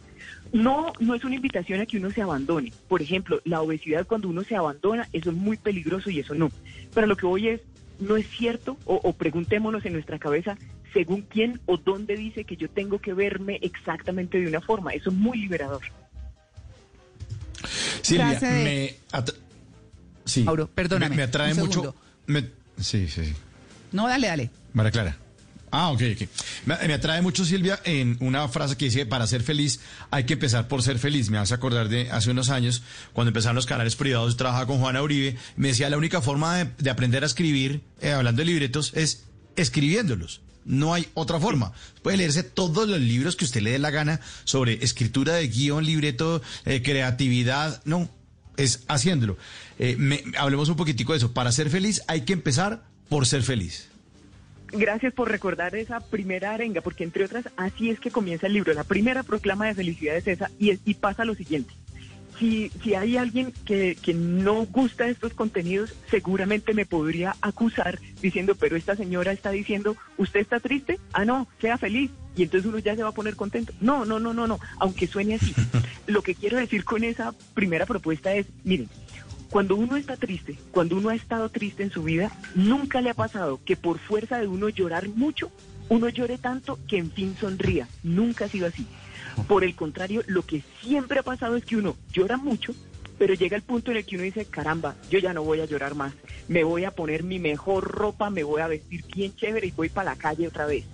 No, 0.53 0.93
no 0.99 1.15
es 1.15 1.23
una 1.23 1.35
invitación 1.35 1.79
a 1.81 1.85
que 1.87 1.97
uno 1.97 2.11
se 2.11 2.21
abandone. 2.21 2.71
Por 2.87 3.01
ejemplo, 3.01 3.41
la 3.45 3.61
obesidad 3.61 4.05
cuando 4.05 4.29
uno 4.29 4.43
se 4.43 4.55
abandona, 4.55 5.07
eso 5.11 5.31
es 5.31 5.35
muy 5.35 5.57
peligroso 5.57 6.09
y 6.11 6.19
eso 6.19 6.35
no. 6.35 6.51
Pero 6.93 7.07
lo 7.07 7.15
que 7.17 7.25
voy 7.25 7.47
es, 7.47 7.61
no 7.99 8.15
es 8.17 8.27
cierto, 8.29 8.77
o, 8.85 8.95
o 8.95 9.13
preguntémonos 9.13 9.85
en 9.85 9.93
nuestra 9.93 10.19
cabeza, 10.19 10.55
según 10.95 11.23
quién 11.23 11.59
o 11.65 11.75
dónde 11.77 12.15
dice 12.15 12.45
que 12.45 12.55
yo 12.55 12.69
tengo 12.69 12.99
que 12.99 13.13
verme 13.13 13.59
exactamente 13.61 14.39
de 14.39 14.47
una 14.47 14.61
forma. 14.61 14.93
Eso 14.93 15.09
es 15.09 15.15
muy 15.15 15.37
liberador. 15.37 15.81
Silvia, 18.01 18.29
Frase 18.39 18.45
de- 18.47 18.63
me... 18.63 18.95
at- 19.17 19.29
Sí. 20.25 20.43
Mauro, 20.43 20.67
perdóname, 20.67 21.09
Me, 21.11 21.15
me 21.17 21.23
atrae 21.23 21.53
un 21.53 21.59
mucho... 21.59 21.93
me- 22.25 22.49
Sí, 22.79 23.07
sí, 23.07 23.25
sí. 23.25 23.33
No, 23.91 24.07
dale, 24.07 24.27
dale. 24.27 24.49
María 24.73 24.91
Clara. 24.91 25.17
Ah, 25.71 25.91
ok, 25.91 26.01
ok. 26.15 26.29
Me, 26.65 26.87
me 26.87 26.93
atrae 26.93 27.21
mucho, 27.21 27.43
Silvia, 27.45 27.79
en 27.83 28.17
una 28.21 28.47
frase 28.47 28.75
que 28.77 28.85
dice, 28.85 29.05
para 29.05 29.27
ser 29.27 29.43
feliz 29.43 29.79
hay 30.11 30.23
que 30.23 30.33
empezar 30.33 30.67
por 30.67 30.81
ser 30.81 30.97
feliz. 30.97 31.29
Me 31.29 31.37
hace 31.37 31.53
acordar 31.53 31.89
de 31.89 32.09
hace 32.09 32.31
unos 32.31 32.49
años, 32.49 32.81
cuando 33.13 33.29
empezaron 33.29 33.55
los 33.55 33.65
canales 33.65 33.95
privados, 33.95 34.33
yo 34.33 34.37
trabajaba 34.37 34.65
con 34.67 34.79
Juana 34.79 35.01
Uribe, 35.03 35.35
me 35.57 35.67
decía, 35.69 35.89
la 35.89 35.97
única 35.97 36.21
forma 36.21 36.57
de, 36.57 36.69
de 36.79 36.89
aprender 36.89 37.23
a 37.23 37.27
escribir, 37.27 37.81
eh, 38.01 38.11
hablando 38.11 38.39
de 38.41 38.45
libretos, 38.45 38.93
es 38.95 39.25
escribiéndolos. 39.57 40.41
No 40.65 40.93
hay 40.93 41.07
otra 41.13 41.39
forma. 41.39 41.73
Puede 42.01 42.17
leerse 42.17 42.43
todos 42.43 42.87
los 42.89 42.99
libros 42.99 43.35
que 43.35 43.45
usted 43.45 43.61
le 43.61 43.71
dé 43.71 43.79
la 43.79 43.91
gana 43.91 44.19
sobre 44.43 44.83
escritura 44.83 45.35
de 45.35 45.47
guion, 45.47 45.85
libreto, 45.85 46.41
eh, 46.65 46.81
creatividad. 46.81 47.81
No, 47.85 48.09
es 48.57 48.83
haciéndolo. 48.87 49.37
Eh, 49.77 49.95
me- 49.97 50.23
hablemos 50.37 50.67
un 50.69 50.75
poquitico 50.75 51.13
de 51.13 51.19
eso. 51.19 51.33
Para 51.33 51.51
ser 51.51 51.69
feliz 51.69 52.01
hay 52.07 52.21
que 52.21 52.33
empezar 52.33 52.83
por 53.09 53.27
ser 53.27 53.43
feliz. 53.43 53.89
Gracias 54.71 55.13
por 55.13 55.29
recordar 55.29 55.75
esa 55.75 55.99
primera 55.99 56.53
arenga, 56.53 56.81
porque 56.81 57.03
entre 57.03 57.23
otras, 57.23 57.45
así 57.55 57.91
es 57.91 57.99
que 57.99 58.09
comienza 58.11 58.47
el 58.47 58.53
libro. 58.53 58.73
La 58.73 58.83
primera 58.83 59.21
proclama 59.23 59.67
de 59.67 59.75
felicidad 59.75 60.17
es 60.17 60.27
esa 60.27 60.49
y, 60.59 60.71
es- 60.71 60.79
y 60.85 60.95
pasa 60.95 61.23
lo 61.25 61.35
siguiente. 61.35 61.73
Si, 62.39 62.69
si 62.83 62.95
hay 62.95 63.17
alguien 63.17 63.53
que, 63.65 63.97
que 64.01 64.13
no 64.13 64.65
gusta 64.65 65.07
estos 65.07 65.33
contenidos, 65.33 65.93
seguramente 66.09 66.73
me 66.73 66.85
podría 66.85 67.35
acusar 67.41 67.99
diciendo, 68.21 68.55
pero 68.55 68.75
esta 68.75 68.95
señora 68.95 69.31
está 69.31 69.51
diciendo, 69.51 69.95
¿usted 70.17 70.41
está 70.41 70.59
triste? 70.59 70.99
Ah, 71.13 71.25
no, 71.25 71.47
sea 71.61 71.77
feliz. 71.77 72.11
Y 72.35 72.43
entonces 72.43 72.67
uno 72.67 72.79
ya 72.79 72.95
se 72.95 73.03
va 73.03 73.09
a 73.09 73.13
poner 73.13 73.35
contento. 73.35 73.73
No, 73.79 74.03
no, 74.03 74.19
no, 74.19 74.33
no, 74.33 74.47
no, 74.47 74.59
aunque 74.79 75.07
suene 75.07 75.35
así. 75.35 75.53
Lo 76.07 76.21
que 76.21 76.35
quiero 76.35 76.57
decir 76.57 76.83
con 76.83 77.03
esa 77.03 77.33
primera 77.53 77.85
propuesta 77.85 78.33
es, 78.33 78.47
miren, 78.63 78.89
cuando 79.49 79.75
uno 79.75 79.95
está 79.95 80.17
triste, 80.17 80.57
cuando 80.71 80.97
uno 80.97 81.09
ha 81.09 81.15
estado 81.15 81.49
triste 81.49 81.83
en 81.83 81.91
su 81.91 82.03
vida, 82.03 82.31
nunca 82.55 82.99
le 82.99 83.09
ha 83.09 83.13
pasado 83.13 83.61
que 83.63 83.77
por 83.77 83.99
fuerza 83.99 84.37
de 84.37 84.47
uno 84.47 84.67
llorar 84.69 85.07
mucho, 85.07 85.49
uno 85.87 86.09
llore 86.09 86.37
tanto 86.37 86.79
que 86.87 86.97
en 86.97 87.11
fin 87.11 87.35
sonría. 87.39 87.87
Nunca 88.03 88.45
ha 88.45 88.49
sido 88.49 88.67
así. 88.67 88.85
Por 89.47 89.63
el 89.63 89.75
contrario, 89.75 90.23
lo 90.27 90.43
que 90.43 90.63
siempre 90.81 91.19
ha 91.19 91.23
pasado 91.23 91.55
es 91.55 91.65
que 91.65 91.77
uno 91.77 91.95
llora 92.11 92.37
mucho, 92.37 92.73
pero 93.17 93.33
llega 93.33 93.55
el 93.55 93.63
punto 93.63 93.91
en 93.91 93.97
el 93.97 94.05
que 94.05 94.15
uno 94.15 94.23
dice, 94.23 94.45
caramba, 94.45 94.95
yo 95.09 95.19
ya 95.19 95.33
no 95.33 95.43
voy 95.43 95.61
a 95.61 95.65
llorar 95.65 95.95
más. 95.95 96.13
Me 96.47 96.63
voy 96.63 96.83
a 96.83 96.91
poner 96.91 97.23
mi 97.23 97.39
mejor 97.39 97.89
ropa, 97.89 98.29
me 98.29 98.43
voy 98.43 98.61
a 98.61 98.67
vestir 98.67 99.03
bien 99.13 99.35
chévere 99.35 99.67
y 99.67 99.71
voy 99.71 99.89
para 99.89 100.11
la 100.11 100.17
calle 100.17 100.47
otra 100.47 100.65
vez. 100.65 100.85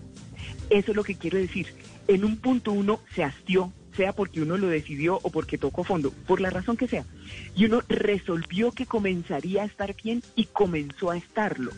Eso 0.70 0.92
es 0.92 0.96
lo 0.96 1.04
que 1.04 1.16
quiero 1.16 1.38
decir. 1.38 1.68
En 2.08 2.26
un 2.26 2.38
punto 2.38 2.72
uno 2.72 3.00
se 3.16 3.24
hastió, 3.24 3.72
sea 4.02 4.14
porque 4.14 4.42
uno 4.42 4.58
lo 4.58 4.68
decidió 4.68 5.20
o 5.22 5.30
porque 5.30 5.60
tocó 5.60 5.84
fondo, 5.84 6.10
por 6.26 6.42
la 6.42 6.50
razón 6.50 6.76
que 6.76 6.88
sea. 6.88 7.06
Y 7.56 7.66
uno 7.66 7.84
resolvió 7.88 8.72
que 8.72 8.88
comenzaría 8.88 9.62
a 9.62 9.66
estar 9.66 9.96
bien 9.96 10.24
y 10.36 10.46
comenzó 10.46 11.12
a 11.12 11.18
estarlo. 11.18 11.70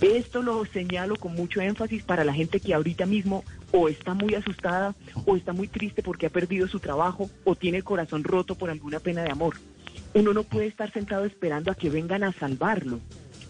Esto 0.00 0.42
lo 0.42 0.64
señalo 0.64 1.14
con 1.14 1.34
mucho 1.34 1.60
énfasis 1.60 2.02
para 2.02 2.24
la 2.24 2.34
gente 2.34 2.58
que 2.58 2.74
ahorita 2.74 3.06
mismo 3.06 3.44
o 3.70 3.88
está 3.88 4.12
muy 4.12 4.34
asustada 4.34 4.96
o 5.24 5.36
está 5.36 5.52
muy 5.52 5.68
triste 5.68 6.02
porque 6.02 6.26
ha 6.26 6.30
perdido 6.30 6.66
su 6.66 6.80
trabajo 6.80 7.30
o 7.44 7.54
tiene 7.54 7.76
el 7.76 7.84
corazón 7.84 8.24
roto 8.24 8.56
por 8.56 8.70
alguna 8.70 8.98
pena 8.98 9.22
de 9.22 9.30
amor. 9.30 9.54
Uno 10.14 10.32
no 10.32 10.42
puede 10.42 10.66
estar 10.66 10.92
sentado 10.92 11.26
esperando 11.26 11.70
a 11.70 11.76
que 11.76 11.90
vengan 11.90 12.24
a 12.24 12.32
salvarlo 12.32 12.98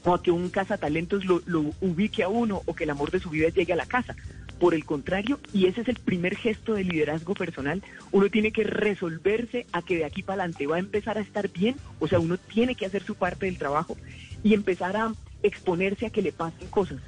o 0.04 0.12
a 0.12 0.22
que 0.22 0.30
un 0.30 0.50
cazatalentos 0.50 1.24
lo, 1.24 1.40
lo 1.46 1.64
ubique 1.80 2.22
a 2.24 2.28
uno 2.28 2.60
o 2.66 2.74
que 2.74 2.84
el 2.84 2.90
amor 2.90 3.10
de 3.10 3.20
su 3.20 3.30
vida 3.30 3.48
llegue 3.48 3.72
a 3.72 3.76
la 3.76 3.86
casa. 3.86 4.14
Por 4.58 4.74
el 4.74 4.84
contrario, 4.84 5.38
y 5.52 5.66
ese 5.66 5.82
es 5.82 5.88
el 5.88 5.96
primer 5.96 6.36
gesto 6.36 6.74
de 6.74 6.84
liderazgo 6.84 7.34
personal, 7.34 7.82
uno 8.10 8.28
tiene 8.28 8.50
que 8.50 8.64
resolverse 8.64 9.66
a 9.72 9.82
que 9.82 9.96
de 9.96 10.04
aquí 10.04 10.22
para 10.22 10.42
adelante 10.42 10.66
va 10.66 10.76
a 10.76 10.80
empezar 10.80 11.16
a 11.16 11.20
estar 11.20 11.48
bien, 11.48 11.76
o 12.00 12.08
sea, 12.08 12.18
uno 12.18 12.38
tiene 12.38 12.74
que 12.74 12.86
hacer 12.86 13.04
su 13.04 13.14
parte 13.14 13.46
del 13.46 13.58
trabajo 13.58 13.96
y 14.42 14.54
empezar 14.54 14.96
a 14.96 15.14
exponerse 15.42 16.06
a 16.06 16.10
que 16.10 16.22
le 16.22 16.32
pasen 16.32 16.68
cosas, 16.68 16.98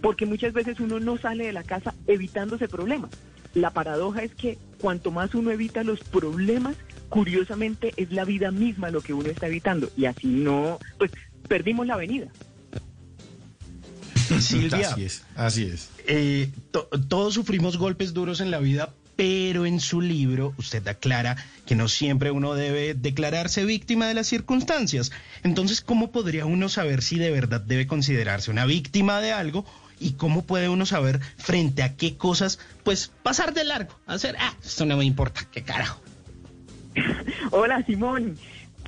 porque 0.00 0.26
muchas 0.26 0.52
veces 0.52 0.78
uno 0.78 1.00
no 1.00 1.18
sale 1.18 1.46
de 1.46 1.52
la 1.52 1.64
casa 1.64 1.94
evitándose 2.06 2.68
problemas. 2.68 3.10
La 3.54 3.70
paradoja 3.70 4.22
es 4.22 4.34
que 4.34 4.58
cuanto 4.80 5.10
más 5.10 5.34
uno 5.34 5.50
evita 5.50 5.82
los 5.82 6.00
problemas, 6.00 6.76
curiosamente 7.08 7.92
es 7.96 8.12
la 8.12 8.24
vida 8.24 8.52
misma 8.52 8.90
lo 8.90 9.00
que 9.00 9.12
uno 9.12 9.28
está 9.28 9.48
evitando 9.48 9.90
y 9.96 10.04
así 10.04 10.28
no, 10.28 10.78
pues 10.98 11.10
perdimos 11.48 11.86
la 11.86 11.94
avenida. 11.94 12.28
Silvia, 14.40 14.90
Así 14.90 15.04
es, 15.04 15.22
así 15.36 15.64
es. 15.64 15.88
eh, 16.06 16.50
to- 16.70 16.88
todos 17.08 17.34
sufrimos 17.34 17.76
golpes 17.78 18.12
duros 18.14 18.40
en 18.40 18.50
la 18.50 18.58
vida, 18.58 18.90
pero 19.16 19.66
en 19.66 19.80
su 19.80 20.00
libro 20.00 20.54
usted 20.56 20.86
aclara 20.88 21.36
que 21.66 21.74
no 21.74 21.88
siempre 21.88 22.30
uno 22.30 22.54
debe 22.54 22.94
declararse 22.94 23.64
víctima 23.64 24.06
de 24.08 24.14
las 24.14 24.26
circunstancias. 24.26 25.12
Entonces, 25.42 25.80
¿cómo 25.82 26.10
podría 26.10 26.46
uno 26.46 26.68
saber 26.68 27.02
si 27.02 27.18
de 27.18 27.30
verdad 27.30 27.60
debe 27.60 27.86
considerarse 27.86 28.50
una 28.50 28.64
víctima 28.66 29.20
de 29.20 29.32
algo? 29.32 29.64
¿Y 30.02 30.12
cómo 30.12 30.46
puede 30.46 30.70
uno 30.70 30.86
saber 30.86 31.20
frente 31.36 31.82
a 31.82 31.94
qué 31.96 32.16
cosas, 32.16 32.58
pues, 32.84 33.12
pasar 33.22 33.52
de 33.52 33.64
largo? 33.64 33.94
Hacer, 34.06 34.34
ah, 34.38 34.54
esto 34.64 34.86
no 34.86 34.96
me 34.96 35.04
importa, 35.04 35.46
qué 35.52 35.62
carajo. 35.62 36.00
Hola 37.50 37.84
Simón. 37.86 38.38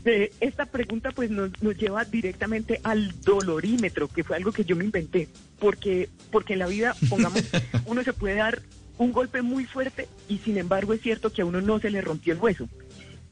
Eh, 0.04 0.32
esta 0.40 0.66
pregunta 0.66 1.10
pues 1.12 1.30
nos, 1.30 1.50
nos 1.62 1.76
lleva 1.76 2.04
directamente 2.04 2.80
al 2.82 3.20
dolorímetro, 3.20 4.08
que 4.08 4.24
fue 4.24 4.36
algo 4.36 4.50
que 4.50 4.64
yo 4.64 4.74
me 4.74 4.84
inventé, 4.84 5.28
porque, 5.60 6.08
porque 6.30 6.54
en 6.54 6.58
la 6.58 6.66
vida, 6.66 6.94
pongamos, 7.08 7.42
uno 7.86 8.02
se 8.02 8.12
puede 8.12 8.34
dar 8.36 8.62
un 8.98 9.12
golpe 9.12 9.42
muy 9.42 9.64
fuerte 9.64 10.08
y 10.28 10.38
sin 10.38 10.58
embargo 10.58 10.92
es 10.92 11.00
cierto 11.00 11.32
que 11.32 11.42
a 11.42 11.44
uno 11.44 11.60
no 11.60 11.78
se 11.78 11.90
le 11.90 12.00
rompió 12.00 12.32
el 12.32 12.40
hueso. 12.40 12.68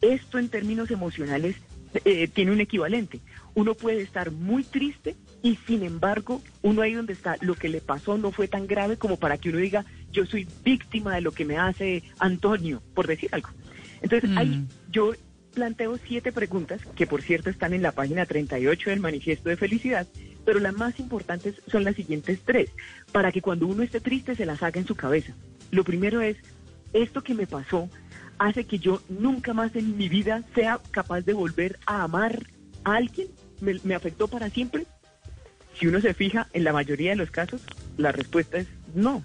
Esto 0.01 0.39
en 0.39 0.49
términos 0.49 0.91
emocionales 0.91 1.57
eh, 2.05 2.29
tiene 2.29 2.53
un 2.53 2.61
equivalente. 2.61 3.21
Uno 3.55 3.75
puede 3.75 4.03
estar 4.03 4.31
muy 4.31 4.63
triste 4.63 5.17
y 5.43 5.57
sin 5.67 5.83
embargo 5.83 6.41
uno 6.63 6.83
ahí 6.83 6.95
donde 6.95 7.13
está, 7.13 7.37
lo 7.41 7.55
que 7.57 7.69
le 7.69 7.81
pasó 7.81 8.17
no 8.17 8.31
fue 8.31 8.47
tan 8.47 8.67
grave 8.67 8.97
como 8.97 9.17
para 9.17 9.39
que 9.39 9.51
uno 9.51 9.59
diga 9.59 9.85
yo 10.13 10.25
soy 10.25 10.47
víctima 10.65 11.15
de 11.15 11.21
lo 11.21 11.33
que 11.33 11.45
me 11.45 11.59
hace 11.59 12.05
Antonio, 12.19 12.81
por 12.95 13.07
decir 13.07 13.29
algo. 13.33 13.51
Entonces 14.03 14.31
ahí 14.37 14.65
yo 14.91 15.13
planteo 15.51 15.99
siete 15.99 16.33
preguntas 16.33 16.81
que 16.95 17.07
por 17.07 17.23
cierto 17.23 17.51
están 17.51 17.75
en 17.75 17.83
la 17.83 17.93
página 17.93 18.27
38 18.27 18.91
del 18.91 19.01
manifiesto 19.01 19.49
de 19.49 19.57
felicidad, 19.57 20.07
pero 20.45 20.61
las 20.61 20.75
más 20.75 20.99
importantes 20.99 21.61
son 21.71 21.85
las 21.85 21.97
siguientes 21.97 22.41
tres, 22.45 22.71
para 23.13 23.33
que 23.33 23.43
cuando 23.43 23.67
uno 23.67 23.83
esté 23.83 24.01
triste 24.01 24.35
se 24.35 24.47
las 24.47 24.63
haga 24.63 24.81
en 24.81 24.87
su 24.87 24.95
cabeza. 24.95 25.35
Lo 25.71 25.85
primero 25.85 26.21
es, 26.21 26.37
esto 26.93 27.23
que 27.23 27.35
me 27.35 27.47
pasó 27.47 27.89
hace 28.39 28.65
que 28.65 28.79
yo 28.79 29.03
nunca 29.09 29.53
más 29.53 29.77
en 29.77 29.97
mi 29.97 30.09
vida 30.09 30.43
sea 30.55 30.81
capaz 30.91 31.21
de 31.23 31.35
volver 31.35 31.79
a 31.87 32.03
amar 32.03 32.47
a 32.85 32.95
alguien, 32.95 33.29
me, 33.61 33.79
me 33.85 33.95
afectó 33.95 34.29
para 34.29 34.49
siempre. 34.49 34.87
Si 35.79 35.87
uno 35.87 36.01
se 36.01 36.15
fija, 36.15 36.49
en 36.53 36.65
la 36.65 36.73
mayoría 36.73 37.11
de 37.11 37.17
los 37.17 37.31
casos, 37.31 37.63
la 37.97 38.13
respuesta 38.13 38.59
es 38.59 38.67
no. 38.95 39.25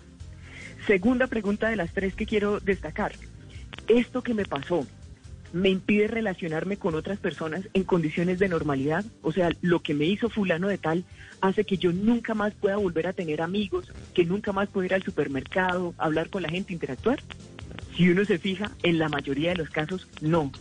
Segunda 0.86 1.28
pregunta 1.28 1.70
de 1.70 1.76
las 1.76 1.94
tres 1.94 2.14
que 2.14 2.26
quiero 2.26 2.60
destacar. 2.60 3.14
Esto 3.88 4.22
que 4.22 4.34
me 4.34 4.46
pasó 4.46 4.86
me 5.54 5.70
impide 5.70 6.08
relacionarme 6.08 6.78
con 6.78 6.96
otras 6.96 7.18
personas 7.20 7.68
en 7.74 7.84
condiciones 7.84 8.40
de 8.40 8.50
normalidad. 8.50 9.06
O 9.22 9.32
sea, 9.32 9.50
lo 9.62 9.82
que 9.82 9.94
me 9.94 10.06
hizo 10.06 10.30
fulano 10.30 10.68
de 10.68 10.78
tal 10.78 11.06
hace 11.42 11.64
que 11.64 11.78
yo 11.78 11.92
nunca 11.92 12.34
más 12.34 12.54
pueda 12.54 12.78
volver 12.78 13.08
a 13.08 13.14
tener 13.14 13.42
amigos, 13.42 13.92
que 14.14 14.26
nunca 14.26 14.52
más 14.52 14.70
pueda 14.70 14.88
ir 14.88 14.94
al 14.94 15.04
supermercado, 15.04 15.94
hablar 15.98 16.30
con 16.30 16.42
la 16.42 16.50
gente, 16.50 16.74
interactuar. 16.74 17.20
Si 17.96 18.10
uno 18.10 18.26
se 18.26 18.38
fija, 18.38 18.72
en 18.84 19.00
la 19.00 19.10
mayoría 19.10 19.52
de 19.52 19.58
los 19.58 19.70
casos, 19.70 20.08
no. 20.22 20.52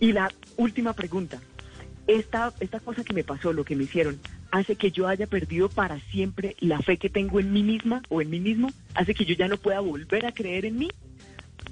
Y 0.00 0.12
la 0.12 0.32
última 0.56 0.92
pregunta. 0.92 1.40
Esta, 2.08 2.52
esta 2.58 2.80
cosa 2.80 3.04
que 3.04 3.12
me 3.12 3.22
pasó, 3.22 3.52
lo 3.52 3.64
que 3.64 3.76
me 3.76 3.84
hicieron, 3.84 4.18
hace 4.50 4.74
que 4.74 4.90
yo 4.90 5.06
haya 5.06 5.28
perdido 5.28 5.68
para 5.68 6.00
siempre 6.10 6.56
la 6.58 6.80
fe 6.80 6.96
que 6.96 7.08
tengo 7.08 7.38
en 7.38 7.52
mí 7.52 7.62
misma 7.62 8.02
o 8.08 8.20
en 8.20 8.30
mí 8.30 8.40
mismo, 8.40 8.70
hace 8.94 9.14
que 9.14 9.24
yo 9.24 9.34
ya 9.34 9.46
no 9.46 9.56
pueda 9.56 9.78
volver 9.78 10.26
a 10.26 10.32
creer 10.32 10.64
en 10.64 10.78
mí 10.78 10.90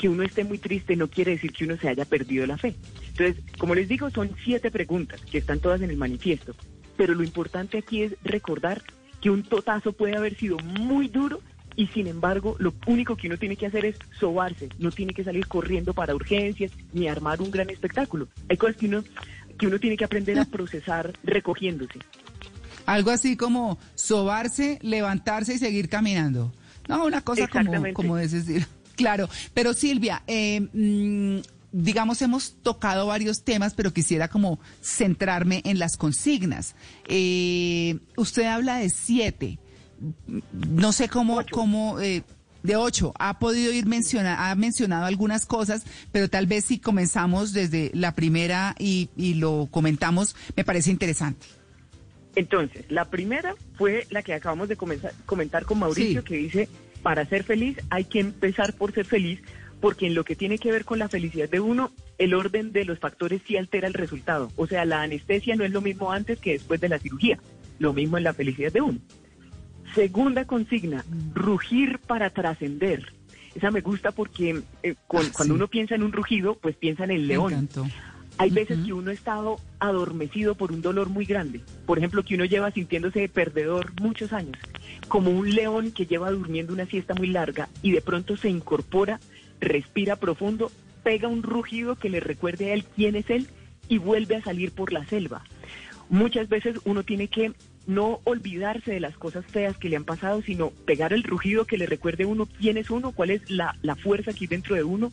que 0.01 0.09
uno 0.09 0.23
esté 0.23 0.45
muy 0.45 0.57
triste 0.57 0.97
no 0.97 1.09
quiere 1.09 1.33
decir 1.33 1.53
que 1.53 1.65
uno 1.65 1.77
se 1.77 1.87
haya 1.87 2.07
perdido 2.07 2.47
la 2.47 2.57
fe. 2.57 2.75
Entonces, 3.09 3.37
como 3.59 3.75
les 3.75 3.87
digo, 3.87 4.11
son 4.11 4.31
siete 4.43 4.71
preguntas 4.71 5.21
que 5.31 5.37
están 5.37 5.61
todas 5.61 5.83
en 5.83 5.91
el 5.91 5.99
manifiesto, 5.99 6.55
pero 6.97 7.15
lo 7.15 7.23
importante 7.23 7.77
aquí 7.77 8.03
es 8.03 8.15
recordar 8.25 8.83
que 9.21 9.29
un 9.29 9.43
totazo 9.43 9.93
puede 9.93 10.17
haber 10.17 10.39
sido 10.39 10.57
muy 10.59 11.09
duro 11.09 11.43
y 11.77 11.87
sin 11.89 12.07
embargo 12.07 12.57
lo 12.59 12.73
único 12.87 13.15
que 13.15 13.27
uno 13.27 13.37
tiene 13.37 13.57
que 13.57 13.67
hacer 13.67 13.85
es 13.85 13.97
sobarse, 14.19 14.71
no 14.79 14.91
tiene 14.91 15.13
que 15.13 15.23
salir 15.23 15.47
corriendo 15.47 15.93
para 15.93 16.15
urgencias 16.15 16.73
ni 16.95 17.07
armar 17.07 17.43
un 17.43 17.51
gran 17.51 17.69
espectáculo. 17.69 18.27
Hay 18.49 18.57
cosas 18.57 18.77
que 18.77 18.87
uno, 18.87 19.05
que 19.59 19.67
uno 19.67 19.79
tiene 19.79 19.99
que 19.99 20.07
aprender 20.07 20.39
a 20.39 20.47
procesar 20.47 21.13
recogiéndose. 21.25 21.99
Algo 22.87 23.11
así 23.11 23.37
como 23.37 23.79
sobarse, 23.97 24.79
levantarse 24.81 25.55
y 25.55 25.59
seguir 25.59 25.91
caminando. 25.91 26.55
No, 26.89 27.05
una 27.05 27.21
cosa 27.21 27.47
como, 27.49 27.93
como 27.93 28.17
es 28.17 28.33
decir. 28.33 28.67
Claro, 29.01 29.29
pero 29.55 29.73
Silvia, 29.75 30.23
eh, 30.27 30.61
mm, 30.73 31.39
digamos, 31.73 32.21
hemos 32.23 32.55
tocado 32.63 33.07
varios 33.07 33.43
temas, 33.43 33.75
pero 33.75 33.93
quisiera 33.93 34.29
como 34.29 34.59
centrarme 34.83 35.63
en 35.65 35.79
las 35.79 35.97
consignas. 35.97 36.75
Eh, 37.09 37.99
usted 38.17 38.45
habla 38.45 38.77
de 38.77 38.91
siete. 38.91 39.59
No 40.53 40.93
sé 40.93 41.09
cómo, 41.09 41.37
Ocho. 41.37 41.49
cómo 41.55 42.01
eh, 42.01 42.23
de 42.63 42.77
ocho. 42.77 43.13
Ha 43.19 43.39
podido 43.39 43.73
ir 43.73 43.87
mencionar, 43.87 44.37
ha 44.39 44.55
mencionado 44.55 45.07
algunas 45.07 45.47
cosas, 45.47 45.83
pero 46.13 46.29
tal 46.29 46.47
vez 46.47 46.65
si 46.67 46.79
comenzamos 46.79 47.53
desde 47.53 47.91
la 47.95 48.15
primera 48.15 48.75
y, 48.79 49.09
y 49.17 49.35
lo 49.35 49.69
comentamos, 49.71 50.37
me 50.57 50.65
parece 50.65 50.91
interesante. 50.91 51.47
Entonces, 52.37 52.85
la 52.89 53.07
primera 53.07 53.55
fue 53.77 54.07
la 54.11 54.23
que 54.23 54.35
acabamos 54.35 54.69
de 54.69 54.77
comenzar- 54.77 55.13
comentar 55.27 55.65
con 55.65 55.79
Mauricio, 55.81 56.21
Sí. 56.21 56.27
que 56.27 56.37
dice, 56.37 56.69
para 57.03 57.25
ser 57.27 57.45
feliz 57.45 57.79
hay 57.91 58.05
que 58.05 58.21
empezar 58.21 58.75
por 58.75 58.93
ser 58.93 59.05
feliz, 59.07 59.41
porque 59.81 60.07
en 60.07 60.15
lo 60.15 60.25
que 60.25 60.37
tiene 60.37 60.59
que 60.59 60.71
ver 60.73 60.85
con 60.85 60.99
la 60.99 61.09
felicidad 61.09 61.49
de 61.49 61.61
uno, 61.61 61.91
el 62.19 62.35
orden 62.35 62.73
de 62.73 62.85
los 62.85 62.99
factores 62.99 63.41
sí 63.47 63.57
altera 63.57 63.89
el 63.89 63.95
resultado. 63.95 64.51
O 64.57 64.67
sea, 64.67 64.85
la 64.85 65.03
anestesia 65.03 65.57
no 65.57 65.65
es 65.65 65.71
lo 65.73 65.81
mismo 65.81 66.13
antes 66.13 66.39
que 66.39 66.53
después 66.53 66.81
de 66.81 66.89
la 66.91 66.99
cirugía. 66.99 67.39
Lo 67.79 67.95
mismo 67.95 68.19
en 68.19 68.25
la 68.25 68.35
felicidad 68.35 68.73
de 68.73 68.83
uno. 68.83 68.99
Segunda 69.95 70.45
consigna, 70.45 71.05
rugir 71.35 71.99
para 72.07 72.31
trascender. 72.31 73.13
Esa 73.55 73.71
me 73.71 73.81
gusta 73.81 74.13
porque 74.13 74.63
eh, 74.83 74.95
con- 75.09 75.27
Ah, 75.27 75.31
cuando 75.35 75.55
uno 75.55 75.67
piensa 75.69 75.95
en 75.97 76.03
un 76.05 76.13
rugido, 76.13 76.57
pues 76.61 76.77
piensa 76.77 77.05
en 77.05 77.11
el 77.13 77.27
león. 77.27 77.69
Hay 78.41 78.49
veces 78.49 78.79
que 78.87 78.95
uno 78.95 79.11
ha 79.11 79.13
estado 79.13 79.61
adormecido 79.81 80.55
por 80.55 80.73
un 80.73 80.81
dolor 80.81 81.11
muy 81.11 81.27
grande. 81.27 81.61
Por 81.85 81.99
ejemplo, 81.99 82.25
que 82.25 82.37
uno 82.37 82.47
lleva 82.47 82.71
sintiéndose 82.71 83.29
perdedor 83.29 83.93
muchos 84.01 84.33
años. 84.33 84.57
Como 85.09 85.31
un 85.31 85.55
león 85.55 85.93
que 85.93 86.07
lleva 86.07 86.31
durmiendo 86.31 86.73
una 86.73 86.87
siesta 86.87 87.13
muy 87.13 87.27
larga 87.27 87.69
y 87.83 87.93
de 87.93 88.01
pronto 88.01 88.39
se 88.39 88.49
incorpora, 88.49 89.21
respira 89.61 90.17
profundo, 90.17 90.73
pega 91.03 91.29
un 91.29 91.43
rugido 91.43 91.97
que 91.97 92.09
le 92.09 92.19
recuerde 92.19 92.71
a 92.71 92.75
él 92.75 92.85
quién 92.97 93.15
es 93.15 93.29
él 93.29 93.47
y 93.91 93.99
vuelve 93.99 94.37
a 94.37 94.43
salir 94.43 94.73
por 94.73 94.91
la 94.91 95.05
selva. 95.05 95.45
Muchas 96.09 96.49
veces 96.49 96.79
uno 96.87 97.03
tiene 97.03 97.29
que 97.29 97.53
no 97.87 98.21
olvidarse 98.25 98.91
de 98.91 99.01
las 99.01 99.19
cosas 99.19 99.45
feas 99.45 99.77
que 99.77 99.91
le 99.91 99.97
han 99.97 100.05
pasado, 100.05 100.41
sino 100.41 100.71
pegar 100.87 101.13
el 101.13 101.25
rugido 101.25 101.67
que 101.67 101.77
le 101.77 101.85
recuerde 101.85 102.25
a 102.25 102.29
uno 102.29 102.49
quién 102.59 102.79
es 102.79 102.89
uno, 102.89 103.13
cuál 103.13 103.33
es 103.33 103.51
la, 103.51 103.77
la 103.83 103.97
fuerza 103.97 104.33
que 104.33 104.45
hay 104.45 104.47
dentro 104.47 104.77
de 104.77 104.85
uno 104.85 105.13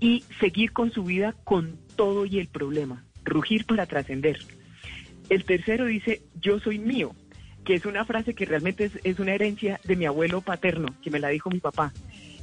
y 0.00 0.24
seguir 0.40 0.72
con 0.72 0.92
su 0.92 1.04
vida 1.04 1.34
con 1.44 1.83
todo 1.96 2.26
y 2.26 2.38
el 2.38 2.48
problema. 2.48 3.04
Rugir 3.24 3.64
para 3.66 3.86
trascender. 3.86 4.38
El 5.30 5.44
tercero 5.44 5.86
dice, 5.86 6.22
yo 6.40 6.60
soy 6.60 6.78
mío, 6.78 7.14
que 7.64 7.74
es 7.74 7.86
una 7.86 8.04
frase 8.04 8.34
que 8.34 8.44
realmente 8.44 8.90
es, 9.02 9.18
una 9.18 9.34
herencia 9.34 9.80
de 9.84 9.96
mi 9.96 10.04
abuelo 10.04 10.42
paterno, 10.42 10.94
que 11.02 11.10
me 11.10 11.18
la 11.18 11.28
dijo 11.28 11.50
mi 11.50 11.60
papá. 11.60 11.92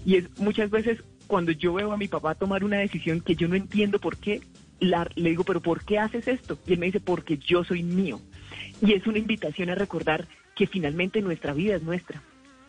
Y 0.05 0.15
es 0.15 0.39
muchas 0.39 0.69
veces 0.71 1.03
cuando 1.27 1.51
yo 1.51 1.73
veo 1.73 1.91
a 1.91 1.97
mi 1.97 2.07
papá 2.07 2.35
tomar 2.35 2.63
una 2.63 2.79
decisión 2.79 3.21
que 3.21 3.35
yo 3.35 3.47
no 3.47 3.55
entiendo 3.55 3.99
por 3.99 4.17
qué, 4.17 4.41
le 4.79 5.29
digo, 5.29 5.43
pero 5.43 5.61
¿por 5.61 5.85
qué 5.85 5.99
haces 5.99 6.27
esto? 6.27 6.57
Y 6.65 6.73
él 6.73 6.79
me 6.79 6.87
dice, 6.87 6.99
porque 6.99 7.37
yo 7.37 7.63
soy 7.63 7.83
mío. 7.83 8.19
Y 8.81 8.93
es 8.93 9.05
una 9.05 9.19
invitación 9.19 9.69
a 9.69 9.75
recordar 9.75 10.27
que 10.55 10.65
finalmente 10.65 11.21
nuestra 11.21 11.53
vida 11.53 11.75
es 11.75 11.83
nuestra. 11.83 12.23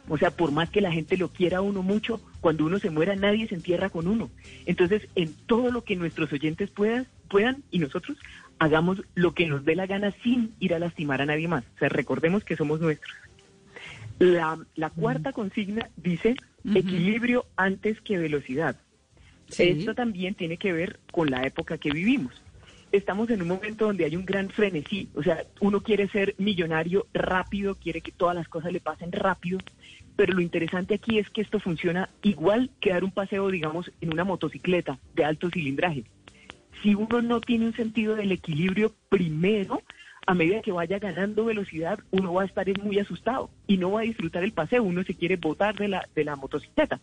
O 0.08 0.18
sea, 0.18 0.30
por 0.32 0.50
más 0.50 0.68
que 0.70 0.80
la 0.80 0.92
gente 0.92 1.16
lo 1.16 1.28
quiera 1.28 1.58
a 1.58 1.62
uno 1.62 1.82
mucho, 1.82 2.20
cuando 2.40 2.64
uno 2.64 2.78
se 2.78 2.90
muera 2.90 3.14
nadie 3.14 3.48
se 3.48 3.54
entierra 3.54 3.88
con 3.88 4.08
uno. 4.08 4.30
Entonces, 4.66 5.08
en 5.14 5.32
todo 5.46 5.70
lo 5.70 5.84
que 5.84 5.96
nuestros 5.96 6.32
oyentes 6.32 6.70
puedan, 6.70 7.06
puedan 7.28 7.62
y 7.70 7.78
nosotros 7.78 8.18
hagamos 8.58 9.02
lo 9.14 9.32
que 9.34 9.46
nos 9.46 9.64
dé 9.64 9.74
la 9.74 9.86
gana 9.86 10.12
sin 10.22 10.54
ir 10.58 10.74
a 10.74 10.78
lastimar 10.78 11.22
a 11.22 11.26
nadie 11.26 11.48
más. 11.48 11.64
O 11.76 11.78
sea, 11.78 11.88
recordemos 11.88 12.44
que 12.44 12.56
somos 12.56 12.80
nuestros. 12.80 13.14
La, 14.18 14.58
la 14.74 14.90
cuarta 14.90 15.32
consigna 15.32 15.88
dice 15.96 16.36
equilibrio 16.74 17.46
antes 17.56 18.00
que 18.00 18.18
velocidad. 18.18 18.76
Sí. 19.48 19.64
Esto 19.64 19.94
también 19.94 20.34
tiene 20.34 20.56
que 20.56 20.72
ver 20.72 21.00
con 21.10 21.30
la 21.30 21.42
época 21.42 21.78
que 21.78 21.90
vivimos. 21.90 22.40
Estamos 22.92 23.30
en 23.30 23.42
un 23.42 23.48
momento 23.48 23.86
donde 23.86 24.04
hay 24.04 24.16
un 24.16 24.26
gran 24.26 24.50
frenesí, 24.50 25.08
o 25.14 25.22
sea, 25.22 25.44
uno 25.60 25.82
quiere 25.82 26.08
ser 26.08 26.34
millonario 26.36 27.06
rápido, 27.14 27.74
quiere 27.74 28.02
que 28.02 28.12
todas 28.12 28.34
las 28.36 28.48
cosas 28.48 28.70
le 28.70 28.80
pasen 28.80 29.12
rápido, 29.12 29.58
pero 30.16 30.34
lo 30.34 30.40
interesante 30.40 30.94
aquí 30.94 31.18
es 31.18 31.28
que 31.30 31.40
esto 31.40 31.58
funciona 31.60 32.08
igual 32.22 32.70
que 32.80 32.90
dar 32.90 33.04
un 33.04 33.10
paseo, 33.12 33.48
digamos, 33.50 33.90
en 34.00 34.12
una 34.12 34.24
motocicleta 34.24 34.98
de 35.14 35.24
alto 35.24 35.50
cilindraje. 35.50 36.04
Si 36.82 36.94
uno 36.94 37.22
no 37.22 37.40
tiene 37.40 37.66
un 37.66 37.74
sentido 37.74 38.16
del 38.16 38.32
equilibrio 38.32 38.92
primero, 39.08 39.82
a 40.26 40.34
medida 40.34 40.62
que 40.62 40.72
vaya 40.72 40.98
ganando 40.98 41.44
velocidad, 41.44 41.98
uno 42.10 42.32
va 42.34 42.42
a 42.42 42.46
estar 42.46 42.66
muy 42.82 42.98
asustado 42.98 43.50
y 43.66 43.76
no 43.76 43.92
va 43.92 44.00
a 44.00 44.04
disfrutar 44.04 44.44
el 44.44 44.52
paseo, 44.52 44.82
uno 44.82 45.02
se 45.04 45.14
quiere 45.14 45.36
botar 45.36 45.74
de 45.76 45.88
la, 45.88 46.08
de 46.14 46.24
la 46.24 46.36
motocicleta. 46.36 47.00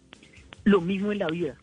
Lo 0.64 0.82
mismo 0.82 1.12
en 1.12 1.20
la 1.20 1.28
vida. 1.28 1.56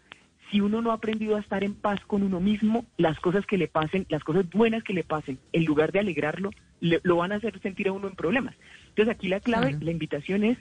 Si 0.51 0.61
uno 0.61 0.81
no 0.81 0.91
ha 0.91 0.95
aprendido 0.95 1.37
a 1.37 1.41
estar 1.41 1.65
en 1.65 1.75
paz 1.75 2.01
con 2.07 2.23
uno 2.23 2.41
mismo, 2.41 2.87
las 2.99 3.19
cosas 3.21 3.45
que 3.47 3.59
le 3.59 3.69
pasen, 3.69 4.07
las 4.09 4.23
cosas 4.23 4.49
buenas 4.51 4.83
que 4.85 4.93
le 4.93 5.03
pasen, 5.03 5.39
en 5.53 5.65
lugar 5.65 5.93
de 5.93 5.99
alegrarlo, 5.99 6.51
le- 6.81 7.01
lo 7.03 7.17
van 7.17 7.33
a 7.33 7.37
hacer 7.37 7.59
sentir 7.61 7.89
a 7.89 7.93
uno 7.93 8.07
en 8.09 8.15
problemas. 8.15 8.55
Entonces 8.91 9.15
aquí 9.15 9.29
la 9.29 9.41
clave, 9.41 9.73
la 9.81 9.91
invitación 9.91 10.45
es 10.45 10.59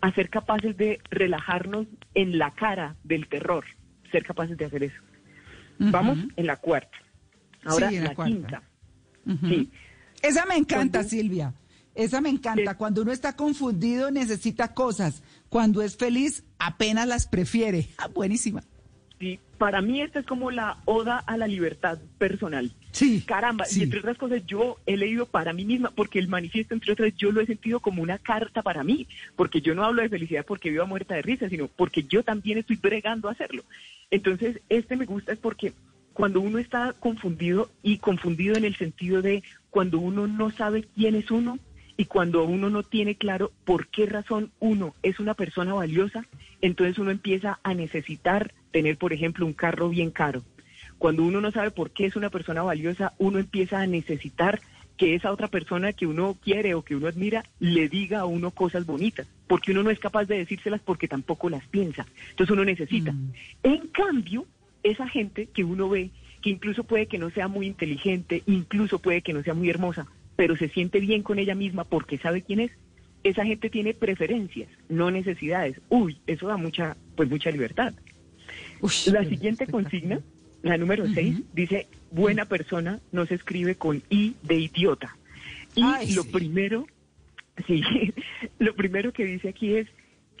a 0.00 0.12
ser 0.12 0.28
capaces 0.30 0.76
de 0.76 1.00
relajarnos 1.10 1.86
en 2.14 2.38
la 2.38 2.52
cara 2.52 2.96
del 3.04 3.28
terror, 3.28 3.64
ser 4.12 4.24
capaces 4.24 4.56
de 4.58 4.64
hacer 4.66 4.82
eso. 4.84 5.00
Vamos 5.78 6.18
en 6.36 6.46
la 6.46 6.56
cuarta. 6.56 6.96
Ahora 7.64 7.88
Sí, 7.88 7.96
en 7.96 8.04
la 8.04 8.10
la, 8.10 8.14
cuarta. 8.14 8.34
quinta. 8.34 8.62
Sí. 9.48 9.70
Esa 10.22 10.44
me 10.46 10.56
encanta, 10.56 10.98
Cuando- 11.00 11.08
Silvia. 11.08 11.54
Esa 11.94 12.20
me 12.20 12.28
encanta. 12.28 12.72
Sí. 12.72 12.76
Cuando 12.76 13.02
uno 13.02 13.12
está 13.12 13.36
confundido, 13.36 14.10
necesita 14.10 14.74
cosas. 14.74 15.22
Cuando 15.48 15.80
es 15.80 15.96
feliz, 15.96 16.44
apenas 16.58 17.06
las 17.06 17.26
prefiere. 17.26 17.88
Ah, 17.98 18.08
buenísima. 18.08 18.62
Para 19.58 19.80
mí 19.80 20.00
esta 20.00 20.18
es 20.18 20.26
como 20.26 20.50
la 20.50 20.78
oda 20.84 21.18
a 21.18 21.36
la 21.36 21.46
libertad 21.46 21.98
personal. 22.18 22.72
Sí. 22.90 23.22
Caramba, 23.26 23.64
sí. 23.64 23.80
y 23.80 23.82
entre 23.84 24.00
otras 24.00 24.18
cosas 24.18 24.44
yo 24.46 24.78
he 24.86 24.96
leído 24.96 25.26
para 25.26 25.52
mí 25.52 25.64
misma, 25.64 25.90
porque 25.90 26.18
el 26.18 26.28
manifiesto, 26.28 26.74
entre 26.74 26.92
otras, 26.92 27.14
yo 27.16 27.32
lo 27.32 27.40
he 27.40 27.46
sentido 27.46 27.80
como 27.80 28.02
una 28.02 28.18
carta 28.18 28.62
para 28.62 28.84
mí, 28.84 29.06
porque 29.36 29.60
yo 29.60 29.74
no 29.74 29.84
hablo 29.84 30.02
de 30.02 30.08
felicidad 30.08 30.44
porque 30.46 30.70
viva 30.70 30.84
muerta 30.84 31.14
de 31.14 31.22
risa, 31.22 31.48
sino 31.48 31.68
porque 31.68 32.04
yo 32.04 32.22
también 32.22 32.58
estoy 32.58 32.76
bregando 32.76 33.28
a 33.28 33.32
hacerlo. 33.32 33.64
Entonces, 34.10 34.60
este 34.68 34.96
me 34.96 35.06
gusta 35.06 35.32
es 35.32 35.38
porque 35.38 35.72
cuando 36.12 36.40
uno 36.40 36.58
está 36.58 36.92
confundido, 36.92 37.70
y 37.82 37.98
confundido 37.98 38.56
en 38.56 38.64
el 38.64 38.76
sentido 38.76 39.22
de 39.22 39.42
cuando 39.70 39.98
uno 39.98 40.26
no 40.26 40.50
sabe 40.50 40.86
quién 40.94 41.16
es 41.16 41.30
uno, 41.30 41.58
y 41.96 42.06
cuando 42.06 42.44
uno 42.44 42.70
no 42.70 42.82
tiene 42.82 43.14
claro 43.16 43.52
por 43.64 43.86
qué 43.88 44.06
razón 44.06 44.50
uno 44.60 44.94
es 45.02 45.20
una 45.20 45.34
persona 45.34 45.74
valiosa, 45.74 46.24
entonces 46.60 46.98
uno 46.98 47.10
empieza 47.10 47.58
a 47.62 47.74
necesitar 47.74 48.52
tener, 48.70 48.96
por 48.96 49.12
ejemplo, 49.12 49.46
un 49.46 49.52
carro 49.52 49.88
bien 49.88 50.10
caro. 50.10 50.42
Cuando 50.98 51.22
uno 51.22 51.40
no 51.40 51.50
sabe 51.50 51.70
por 51.70 51.90
qué 51.90 52.06
es 52.06 52.16
una 52.16 52.30
persona 52.30 52.62
valiosa, 52.62 53.12
uno 53.18 53.38
empieza 53.38 53.80
a 53.80 53.86
necesitar 53.86 54.60
que 54.96 55.14
esa 55.14 55.32
otra 55.32 55.48
persona 55.48 55.92
que 55.92 56.06
uno 56.06 56.36
quiere 56.42 56.74
o 56.74 56.82
que 56.82 56.94
uno 56.94 57.08
admira 57.08 57.44
le 57.58 57.88
diga 57.88 58.20
a 58.20 58.26
uno 58.26 58.52
cosas 58.52 58.86
bonitas, 58.86 59.26
porque 59.46 59.72
uno 59.72 59.82
no 59.82 59.90
es 59.90 59.98
capaz 59.98 60.26
de 60.26 60.38
decírselas 60.38 60.80
porque 60.80 61.08
tampoco 61.08 61.50
las 61.50 61.66
piensa. 61.66 62.06
Entonces 62.30 62.52
uno 62.52 62.64
necesita. 62.64 63.12
Mm. 63.12 63.32
En 63.64 63.88
cambio, 63.88 64.46
esa 64.82 65.08
gente 65.08 65.46
que 65.46 65.64
uno 65.64 65.88
ve, 65.88 66.10
que 66.42 66.50
incluso 66.50 66.84
puede 66.84 67.06
que 67.06 67.18
no 67.18 67.30
sea 67.30 67.48
muy 67.48 67.66
inteligente, 67.66 68.42
incluso 68.46 68.98
puede 68.98 69.22
que 69.22 69.32
no 69.32 69.42
sea 69.42 69.54
muy 69.54 69.68
hermosa, 69.68 70.06
pero 70.36 70.56
se 70.56 70.68
siente 70.68 71.00
bien 71.00 71.22
con 71.22 71.38
ella 71.38 71.54
misma 71.54 71.84
porque 71.84 72.18
sabe 72.18 72.42
quién 72.42 72.60
es, 72.60 72.70
esa 73.24 73.44
gente 73.44 73.70
tiene 73.70 73.94
preferencias, 73.94 74.68
no 74.88 75.10
necesidades. 75.10 75.80
Uy, 75.88 76.18
eso 76.26 76.46
da 76.46 76.56
mucha, 76.58 76.96
pues 77.16 77.28
mucha 77.28 77.50
libertad. 77.50 77.94
Uy, 78.80 78.92
La 79.06 79.24
siguiente 79.24 79.66
consigna, 79.66 80.20
la 80.62 80.76
número 80.76 81.04
Ujú. 81.04 81.14
6, 81.14 81.36
dice, 81.54 81.86
buena 82.10 82.44
persona 82.44 83.00
no 83.12 83.26
se 83.26 83.34
escribe 83.34 83.74
con 83.76 84.02
I 84.10 84.34
de 84.42 84.56
idiota. 84.56 85.16
Y 85.74 85.82
Ay, 85.82 86.12
lo 86.12 86.22
sí. 86.22 86.28
primero, 86.30 86.86
sí, 87.66 87.82
lo 88.58 88.74
primero 88.74 89.12
que 89.12 89.24
dice 89.24 89.48
aquí 89.48 89.74
es, 89.74 89.88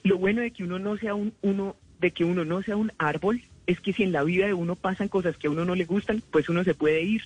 lo 0.02 0.18
bueno 0.18 0.42
de 0.42 0.50
que 0.50 0.62
uno 0.64 0.78
no 0.78 0.98
sea 0.98 1.14
un, 1.14 1.32
uno, 1.40 1.76
de 2.00 2.10
que 2.10 2.24
uno 2.24 2.44
no 2.44 2.62
sea 2.62 2.76
un 2.76 2.92
árbol, 2.98 3.42
es 3.66 3.80
que 3.80 3.94
si 3.94 4.02
en 4.02 4.12
la 4.12 4.22
vida 4.24 4.46
de 4.46 4.52
uno 4.52 4.76
pasan 4.76 5.08
cosas 5.08 5.38
que 5.38 5.46
a 5.46 5.50
uno 5.50 5.64
no 5.64 5.74
le 5.74 5.86
gustan, 5.86 6.22
pues 6.30 6.50
uno 6.50 6.64
se 6.64 6.74
puede 6.74 7.02
ir. 7.02 7.22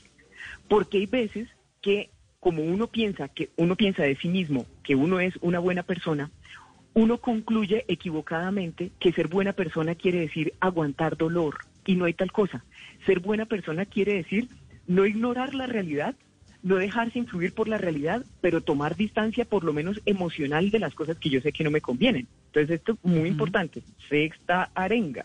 Porque 0.68 0.98
hay 0.98 1.06
veces 1.06 1.48
que 1.82 2.10
como 2.40 2.62
uno 2.62 2.86
piensa 2.86 3.28
que 3.28 3.50
uno 3.56 3.76
piensa 3.76 4.02
de 4.02 4.16
sí 4.16 4.28
mismo 4.28 4.66
que 4.82 4.94
uno 4.94 5.20
es 5.20 5.34
una 5.40 5.58
buena 5.58 5.82
persona, 5.82 6.30
uno 6.94 7.18
concluye 7.18 7.84
equivocadamente 7.88 8.90
que 8.98 9.12
ser 9.12 9.28
buena 9.28 9.52
persona 9.52 9.94
quiere 9.94 10.20
decir 10.20 10.54
aguantar 10.60 11.16
dolor 11.16 11.58
y 11.86 11.94
no 11.94 12.04
hay 12.04 12.14
tal 12.14 12.32
cosa. 12.32 12.64
Ser 13.06 13.20
buena 13.20 13.46
persona 13.46 13.84
quiere 13.84 14.14
decir 14.14 14.48
no 14.86 15.06
ignorar 15.06 15.54
la 15.54 15.66
realidad, 15.66 16.16
no 16.62 16.76
dejarse 16.76 17.18
influir 17.18 17.52
por 17.52 17.68
la 17.68 17.78
realidad, 17.78 18.24
pero 18.40 18.62
tomar 18.62 18.96
distancia 18.96 19.44
por 19.44 19.64
lo 19.64 19.72
menos 19.72 20.00
emocional 20.06 20.70
de 20.70 20.78
las 20.78 20.94
cosas 20.94 21.18
que 21.18 21.30
yo 21.30 21.40
sé 21.40 21.52
que 21.52 21.64
no 21.64 21.70
me 21.70 21.80
convienen. 21.80 22.26
Entonces 22.46 22.76
esto 22.76 22.92
es 22.92 23.04
muy 23.04 23.28
importante. 23.28 23.82
Sexta 24.08 24.70
arenga. 24.74 25.24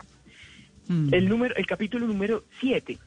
El 0.88 1.28
número, 1.28 1.56
el 1.56 1.66
capítulo 1.66 2.06
número 2.06 2.44
7. 2.60 2.98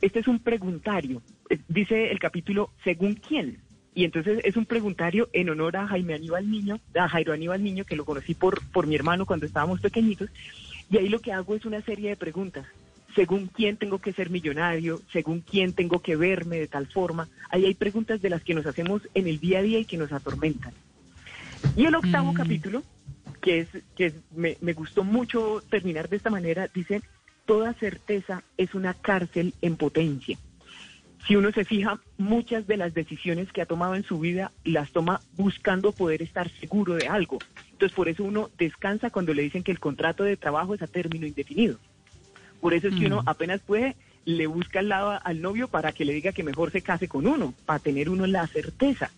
Este 0.00 0.20
es 0.20 0.28
un 0.28 0.38
preguntario. 0.38 1.22
Eh, 1.48 1.58
Dice 1.68 2.10
el 2.10 2.18
capítulo 2.18 2.70
según 2.84 3.14
quién. 3.14 3.58
Y 3.94 4.04
entonces 4.04 4.40
es 4.44 4.56
un 4.56 4.66
preguntario 4.66 5.28
en 5.32 5.50
honor 5.50 5.76
a 5.76 5.88
Jaime 5.88 6.14
Aníbal 6.14 6.50
Niño, 6.50 6.80
a 6.94 7.08
Jairo 7.08 7.32
Aníbal 7.32 7.62
Niño, 7.62 7.84
que 7.84 7.96
lo 7.96 8.04
conocí 8.04 8.34
por, 8.34 8.64
por 8.70 8.86
mi 8.86 8.94
hermano 8.94 9.26
cuando 9.26 9.46
estábamos 9.46 9.80
pequeñitos. 9.80 10.30
Y 10.90 10.98
ahí 10.98 11.08
lo 11.08 11.20
que 11.20 11.32
hago 11.32 11.54
es 11.56 11.64
una 11.64 11.80
serie 11.82 12.10
de 12.10 12.16
preguntas. 12.16 12.66
Según 13.14 13.48
quién 13.48 13.76
tengo 13.76 13.98
que 13.98 14.12
ser 14.12 14.30
millonario, 14.30 15.00
según 15.12 15.40
quién 15.40 15.72
tengo 15.72 16.00
que 16.00 16.14
verme 16.14 16.58
de 16.58 16.68
tal 16.68 16.86
forma. 16.86 17.28
Ahí 17.50 17.64
hay 17.64 17.74
preguntas 17.74 18.22
de 18.22 18.30
las 18.30 18.44
que 18.44 18.54
nos 18.54 18.66
hacemos 18.66 19.02
en 19.14 19.26
el 19.26 19.40
día 19.40 19.58
a 19.58 19.62
día 19.62 19.80
y 19.80 19.84
que 19.84 19.96
nos 19.96 20.12
atormentan. 20.12 20.72
Y 21.76 21.84
el 21.86 21.94
octavo 21.96 22.32
capítulo, 22.32 22.84
que 23.42 23.60
es 23.60 23.68
que 23.96 24.14
me 24.34 24.72
gustó 24.72 25.02
mucho 25.02 25.62
terminar 25.68 26.08
de 26.08 26.16
esta 26.16 26.30
manera, 26.30 26.68
dice, 26.72 27.02
toda 27.50 27.74
certeza 27.74 28.44
es 28.58 28.76
una 28.76 28.94
cárcel 28.94 29.54
en 29.60 29.74
potencia. 29.74 30.38
Si 31.26 31.34
uno 31.34 31.50
se 31.50 31.64
fija, 31.64 31.98
muchas 32.16 32.68
de 32.68 32.76
las 32.76 32.94
decisiones 32.94 33.50
que 33.50 33.60
ha 33.60 33.66
tomado 33.66 33.96
en 33.96 34.04
su 34.04 34.20
vida 34.20 34.52
las 34.62 34.92
toma 34.92 35.20
buscando 35.36 35.90
poder 35.90 36.22
estar 36.22 36.48
seguro 36.48 36.94
de 36.94 37.08
algo. 37.08 37.40
Entonces, 37.72 37.92
por 37.92 38.08
eso 38.08 38.22
uno 38.22 38.50
descansa 38.56 39.10
cuando 39.10 39.34
le 39.34 39.42
dicen 39.42 39.64
que 39.64 39.72
el 39.72 39.80
contrato 39.80 40.22
de 40.22 40.36
trabajo 40.36 40.76
es 40.76 40.82
a 40.82 40.86
término 40.86 41.26
indefinido. 41.26 41.80
Por 42.60 42.72
eso 42.72 42.86
es 42.86 42.94
que 42.94 43.06
uno 43.06 43.24
apenas 43.26 43.60
puede, 43.62 43.96
le 44.24 44.46
busca 44.46 44.78
al 44.78 44.88
lado 44.88 45.18
al 45.20 45.42
novio 45.42 45.66
para 45.66 45.90
que 45.90 46.04
le 46.04 46.12
diga 46.12 46.30
que 46.30 46.44
mejor 46.44 46.70
se 46.70 46.82
case 46.82 47.08
con 47.08 47.26
uno, 47.26 47.52
para 47.66 47.80
tener 47.80 48.10
uno 48.10 48.28
la 48.28 48.46
certeza. 48.46 49.10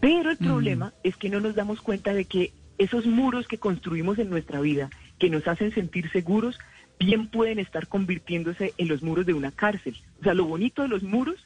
Pero 0.00 0.32
el 0.32 0.38
problema 0.38 0.92
es 1.04 1.16
que 1.16 1.28
no 1.28 1.38
nos 1.38 1.54
damos 1.54 1.80
cuenta 1.82 2.14
de 2.14 2.24
que 2.24 2.52
esos 2.78 3.06
muros 3.06 3.46
que 3.46 3.58
construimos 3.58 4.18
en 4.18 4.28
nuestra 4.28 4.60
vida, 4.60 4.90
que 5.20 5.30
nos 5.30 5.46
hacen 5.46 5.72
sentir 5.72 6.10
seguros, 6.10 6.58
bien 7.00 7.28
pueden 7.28 7.58
estar 7.58 7.88
convirtiéndose 7.88 8.74
en 8.76 8.88
los 8.88 9.02
muros 9.02 9.26
de 9.26 9.32
una 9.34 9.50
cárcel. 9.50 9.96
O 10.20 10.24
sea, 10.24 10.34
lo 10.34 10.44
bonito 10.44 10.82
de 10.82 10.88
los 10.88 11.02
muros, 11.02 11.36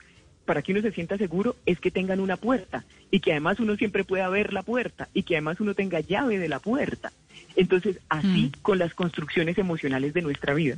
para 0.45 0.61
que 0.63 0.73
uno 0.73 0.83
se 0.83 0.93
sienta 0.93 1.17
seguro, 1.17 1.57
es 1.65 1.81
que 1.81 1.91
tengan 1.91 2.21
una 2.21 2.37
puerta 2.37 2.85
y 3.11 3.21
que 3.21 3.31
además 3.31 3.61
uno 3.61 3.77
siempre 3.77 4.05
pueda 4.05 4.29
ver 4.29 4.53
la 4.53 4.63
puerta 4.63 5.09
y 5.15 5.23
que 5.23 5.37
además 5.37 5.61
uno 5.61 5.75
tenga 5.75 6.01
llave 6.01 6.39
de 6.39 6.49
la 6.49 6.59
puerta. 6.59 7.13
Entonces, 7.57 7.99
así 8.09 8.51
con 8.63 8.79
las 8.79 8.95
construcciones 8.95 9.57
emocionales 9.57 10.13
de 10.13 10.23
nuestra 10.23 10.53
vida. 10.55 10.77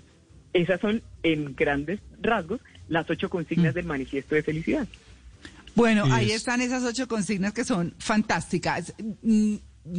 Esas 0.52 0.80
son, 0.80 1.02
en 1.22 1.54
grandes 1.56 2.00
rasgos, 2.20 2.60
las 2.88 3.08
ocho 3.10 3.28
consignas 3.30 3.74
del 3.74 3.86
manifiesto 3.86 4.34
de 4.34 4.42
felicidad. 4.42 4.86
Bueno, 5.74 6.04
ahí 6.10 6.26
Es- 6.30 6.36
están 6.36 6.60
esas 6.60 6.82
ocho 6.84 7.08
consignas 7.08 7.52
que 7.52 7.64
son 7.64 7.94
fantásticas. 7.98 8.94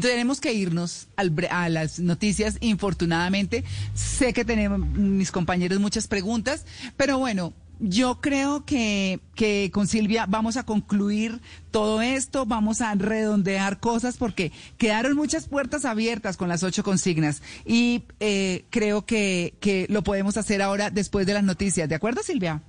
Tenemos 0.01 0.41
que 0.41 0.53
irnos 0.53 1.07
al 1.15 1.33
a 1.49 1.69
las 1.69 1.99
noticias, 1.99 2.57
infortunadamente. 2.61 3.63
Sé 3.93 4.33
que 4.33 4.45
tenemos 4.45 4.79
mis 4.79 5.31
compañeros 5.31 5.79
muchas 5.79 6.07
preguntas, 6.07 6.65
pero 6.97 7.19
bueno, 7.19 7.53
yo 7.79 8.19
creo 8.21 8.65
que, 8.65 9.19
que 9.35 9.69
con 9.71 9.87
Silvia 9.87 10.25
vamos 10.27 10.57
a 10.57 10.65
concluir 10.65 11.39
todo 11.71 12.01
esto, 12.01 12.45
vamos 12.45 12.81
a 12.81 12.93
redondear 12.95 13.79
cosas 13.79 14.17
porque 14.17 14.51
quedaron 14.77 15.15
muchas 15.15 15.47
puertas 15.47 15.85
abiertas 15.85 16.37
con 16.37 16.49
las 16.49 16.63
ocho 16.63 16.83
consignas 16.83 17.43
y 17.65 18.03
eh, 18.19 18.65
creo 18.69 19.05
que, 19.05 19.53
que 19.59 19.85
lo 19.89 20.03
podemos 20.03 20.37
hacer 20.37 20.61
ahora 20.61 20.89
después 20.89 21.27
de 21.27 21.33
las 21.33 21.43
noticias. 21.43 21.87
¿De 21.87 21.95
acuerdo, 21.95 22.23
Silvia? 22.23 22.61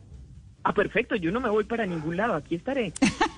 Ah, 0.64 0.74
perfecto, 0.74 1.16
yo 1.16 1.30
no 1.30 1.40
me 1.40 1.48
voy 1.48 1.64
para 1.64 1.86
ningún 1.86 2.16
lado, 2.16 2.34
aquí 2.34 2.56
estaré. 2.56 2.92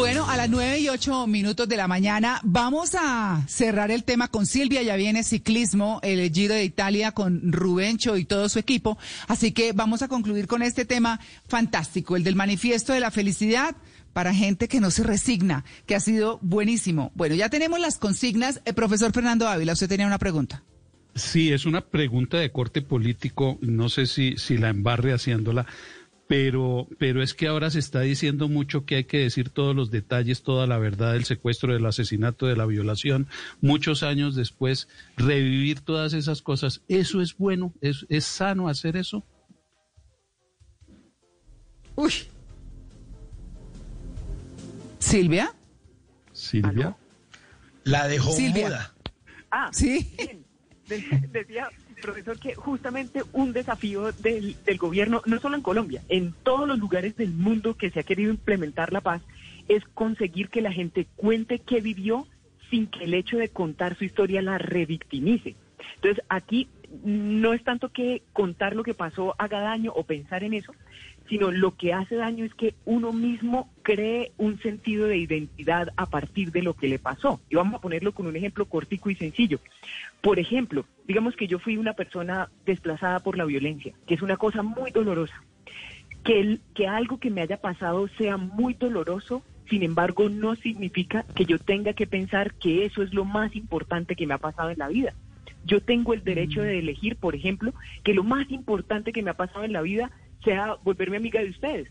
Bueno, 0.00 0.30
a 0.30 0.38
las 0.38 0.48
9 0.48 0.78
y 0.78 0.88
8 0.88 1.26
minutos 1.26 1.68
de 1.68 1.76
la 1.76 1.86
mañana 1.86 2.40
vamos 2.42 2.94
a 2.98 3.44
cerrar 3.46 3.90
el 3.90 4.02
tema 4.02 4.28
con 4.28 4.46
Silvia, 4.46 4.80
ya 4.82 4.96
viene 4.96 5.22
ciclismo, 5.22 6.00
el 6.02 6.32
Giro 6.32 6.54
de 6.54 6.64
Italia 6.64 7.12
con 7.12 7.52
Rubencho 7.52 8.16
y 8.16 8.24
todo 8.24 8.48
su 8.48 8.58
equipo, 8.58 8.96
así 9.28 9.52
que 9.52 9.72
vamos 9.72 10.00
a 10.00 10.08
concluir 10.08 10.46
con 10.46 10.62
este 10.62 10.86
tema 10.86 11.20
fantástico, 11.48 12.16
el 12.16 12.24
del 12.24 12.34
manifiesto 12.34 12.94
de 12.94 13.00
la 13.00 13.10
felicidad 13.10 13.76
para 14.14 14.32
gente 14.32 14.68
que 14.68 14.80
no 14.80 14.90
se 14.90 15.02
resigna, 15.02 15.66
que 15.84 15.94
ha 15.94 16.00
sido 16.00 16.38
buenísimo. 16.40 17.12
Bueno, 17.14 17.34
ya 17.34 17.50
tenemos 17.50 17.78
las 17.78 17.98
consignas. 17.98 18.62
El 18.64 18.72
profesor 18.72 19.12
Fernando 19.12 19.48
Ávila, 19.48 19.74
usted 19.74 19.90
tenía 19.90 20.06
una 20.06 20.18
pregunta. 20.18 20.62
Sí, 21.14 21.52
es 21.52 21.66
una 21.66 21.82
pregunta 21.82 22.38
de 22.38 22.50
corte 22.50 22.80
político, 22.80 23.58
no 23.60 23.90
sé 23.90 24.06
si, 24.06 24.38
si 24.38 24.56
la 24.56 24.70
embarre 24.70 25.12
haciéndola, 25.12 25.66
pero, 26.30 26.86
pero 26.96 27.24
es 27.24 27.34
que 27.34 27.48
ahora 27.48 27.70
se 27.70 27.80
está 27.80 28.02
diciendo 28.02 28.48
mucho 28.48 28.84
que 28.84 28.94
hay 28.94 29.04
que 29.04 29.18
decir 29.18 29.50
todos 29.50 29.74
los 29.74 29.90
detalles, 29.90 30.44
toda 30.44 30.68
la 30.68 30.78
verdad 30.78 31.14
del 31.14 31.24
secuestro, 31.24 31.72
del 31.72 31.84
asesinato, 31.84 32.46
de 32.46 32.54
la 32.54 32.66
violación, 32.66 33.26
muchos 33.60 34.04
años 34.04 34.36
después, 34.36 34.86
revivir 35.16 35.80
todas 35.80 36.12
esas 36.12 36.40
cosas. 36.40 36.82
¿Eso 36.86 37.20
es 37.20 37.36
bueno? 37.36 37.74
¿Es, 37.80 38.06
es 38.08 38.26
sano 38.26 38.68
hacer 38.68 38.96
eso? 38.96 39.24
Uy. 41.96 42.12
Silvia. 45.00 45.52
Silvia. 46.32 46.96
La 47.82 48.06
dejó 48.06 48.30
Silvia. 48.30 48.66
muda. 48.68 48.94
Ah, 49.50 49.68
Sí. 49.72 50.14
bien. 50.16 50.44
De- 50.86 51.28
decía, 51.32 51.68
profesor, 52.00 52.38
que 52.38 52.54
justamente 52.54 53.22
un 53.32 53.52
desafío 53.52 54.12
del, 54.12 54.56
del 54.64 54.78
gobierno, 54.78 55.22
no 55.26 55.38
solo 55.38 55.56
en 55.56 55.62
Colombia, 55.62 56.02
en 56.08 56.34
todos 56.42 56.66
los 56.66 56.78
lugares 56.78 57.16
del 57.16 57.32
mundo 57.32 57.74
que 57.76 57.90
se 57.90 58.00
ha 58.00 58.04
querido 58.04 58.30
implementar 58.30 58.92
la 58.92 59.00
paz, 59.00 59.22
es 59.68 59.84
conseguir 59.94 60.48
que 60.48 60.60
la 60.60 60.72
gente 60.72 61.06
cuente 61.16 61.60
qué 61.60 61.80
vivió 61.80 62.26
sin 62.70 62.86
que 62.86 63.04
el 63.04 63.14
hecho 63.14 63.36
de 63.36 63.48
contar 63.48 63.96
su 63.96 64.04
historia 64.04 64.42
la 64.42 64.58
revictimice. 64.58 65.56
Entonces, 65.96 66.24
aquí 66.28 66.68
no 67.04 67.52
es 67.52 67.62
tanto 67.62 67.90
que 67.90 68.22
contar 68.32 68.74
lo 68.74 68.82
que 68.82 68.94
pasó 68.94 69.34
haga 69.38 69.60
daño 69.60 69.92
o 69.94 70.04
pensar 70.04 70.44
en 70.44 70.54
eso, 70.54 70.72
sino 71.30 71.52
lo 71.52 71.76
que 71.76 71.94
hace 71.94 72.16
daño 72.16 72.44
es 72.44 72.52
que 72.54 72.74
uno 72.84 73.12
mismo 73.12 73.70
cree 73.82 74.32
un 74.36 74.60
sentido 74.60 75.06
de 75.06 75.16
identidad 75.16 75.90
a 75.96 76.06
partir 76.06 76.50
de 76.50 76.60
lo 76.62 76.74
que 76.74 76.88
le 76.88 76.98
pasó. 76.98 77.40
Y 77.48 77.54
vamos 77.54 77.76
a 77.76 77.80
ponerlo 77.80 78.12
con 78.12 78.26
un 78.26 78.34
ejemplo 78.34 78.66
cortico 78.66 79.08
y 79.10 79.14
sencillo. 79.14 79.60
Por 80.20 80.40
ejemplo, 80.40 80.84
digamos 81.06 81.36
que 81.36 81.46
yo 81.46 81.60
fui 81.60 81.76
una 81.76 81.92
persona 81.94 82.50
desplazada 82.66 83.20
por 83.20 83.38
la 83.38 83.44
violencia, 83.44 83.94
que 84.08 84.14
es 84.14 84.22
una 84.22 84.36
cosa 84.36 84.62
muy 84.62 84.90
dolorosa. 84.90 85.40
Que, 86.24 86.40
el- 86.40 86.60
que 86.74 86.88
algo 86.88 87.18
que 87.18 87.30
me 87.30 87.42
haya 87.42 87.58
pasado 87.58 88.08
sea 88.18 88.36
muy 88.36 88.74
doloroso, 88.74 89.42
sin 89.70 89.84
embargo, 89.84 90.28
no 90.28 90.56
significa 90.56 91.24
que 91.36 91.44
yo 91.44 91.58
tenga 91.58 91.92
que 91.92 92.08
pensar 92.08 92.54
que 92.54 92.84
eso 92.84 93.04
es 93.04 93.14
lo 93.14 93.24
más 93.24 93.54
importante 93.54 94.16
que 94.16 94.26
me 94.26 94.34
ha 94.34 94.38
pasado 94.38 94.70
en 94.70 94.78
la 94.80 94.88
vida. 94.88 95.14
Yo 95.64 95.80
tengo 95.80 96.12
el 96.12 96.24
derecho 96.24 96.60
de 96.62 96.80
elegir, 96.80 97.14
por 97.16 97.36
ejemplo, 97.36 97.72
que 98.02 98.14
lo 98.14 98.24
más 98.24 98.50
importante 98.50 99.12
que 99.12 99.22
me 99.22 99.30
ha 99.30 99.34
pasado 99.36 99.64
en 99.64 99.72
la 99.72 99.82
vida 99.82 100.10
sea 100.44 100.76
volverme 100.82 101.16
amiga 101.16 101.40
de 101.40 101.50
ustedes. 101.50 101.88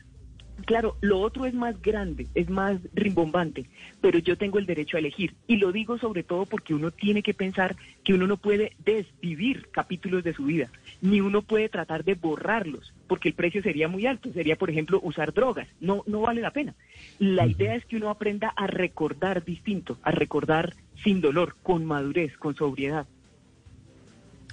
Claro, 0.66 0.98
lo 1.02 1.20
otro 1.20 1.46
es 1.46 1.54
más 1.54 1.82
grande, 1.82 2.28
es 2.36 2.50
más 2.50 2.80
rimbombante, 2.94 3.66
pero 4.02 4.20
yo 4.20 4.38
tengo 4.38 4.60
el 4.60 4.66
derecho 4.66 4.98
a 4.98 5.00
elegir. 5.00 5.34
Y 5.48 5.58
lo 5.58 5.72
digo 5.72 5.98
sobre 5.98 6.24
todo 6.24 6.46
porque 6.46 6.74
uno 6.74 6.92
tiene 6.92 7.24
que 7.24 7.34
pensar 7.34 7.76
que 8.04 8.14
uno 8.14 8.28
no 8.28 8.38
puede 8.38 8.74
desvivir 8.84 9.70
capítulos 9.72 10.24
de 10.24 10.34
su 10.34 10.46
vida, 10.46 10.70
ni 11.02 11.22
uno 11.22 11.42
puede 11.42 11.70
tratar 11.70 12.04
de 12.04 12.16
borrarlos, 12.16 12.94
porque 13.08 13.30
el 13.30 13.36
precio 13.36 13.62
sería 13.62 13.88
muy 13.88 14.06
alto. 14.06 14.32
Sería, 14.34 14.58
por 14.58 14.70
ejemplo, 14.70 15.00
usar 15.02 15.34
drogas. 15.34 15.68
No, 15.80 16.04
no 16.08 16.22
vale 16.22 16.42
la 16.42 16.52
pena. 16.52 16.76
La 17.20 17.48
idea 17.48 17.76
es 17.76 17.86
que 17.86 17.98
uno 17.98 18.10
aprenda 18.10 18.50
a 18.50 18.68
recordar 18.68 19.46
distinto, 19.46 19.98
a 20.04 20.12
recordar 20.12 20.76
sin 21.04 21.22
dolor, 21.22 21.56
con 21.64 21.86
madurez, 21.86 22.36
con 22.38 22.56
sobriedad. 22.56 23.08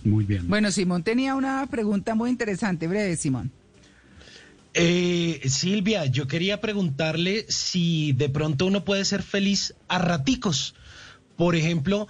Muy 0.04 0.24
bien. 0.24 0.48
Bueno, 0.48 0.70
Simón 0.70 1.02
tenía 1.02 1.34
una 1.34 1.66
pregunta 1.66 2.14
muy 2.14 2.30
interesante, 2.30 2.86
breve, 2.86 3.16
Simón. 3.16 3.50
Eh, 4.78 5.40
Silvia, 5.48 6.04
yo 6.04 6.28
quería 6.28 6.60
preguntarle 6.60 7.46
si 7.48 8.12
de 8.12 8.28
pronto 8.28 8.66
uno 8.66 8.84
puede 8.84 9.06
ser 9.06 9.22
feliz 9.22 9.74
a 9.88 9.96
raticos. 9.98 10.74
Por 11.34 11.56
ejemplo, 11.56 12.08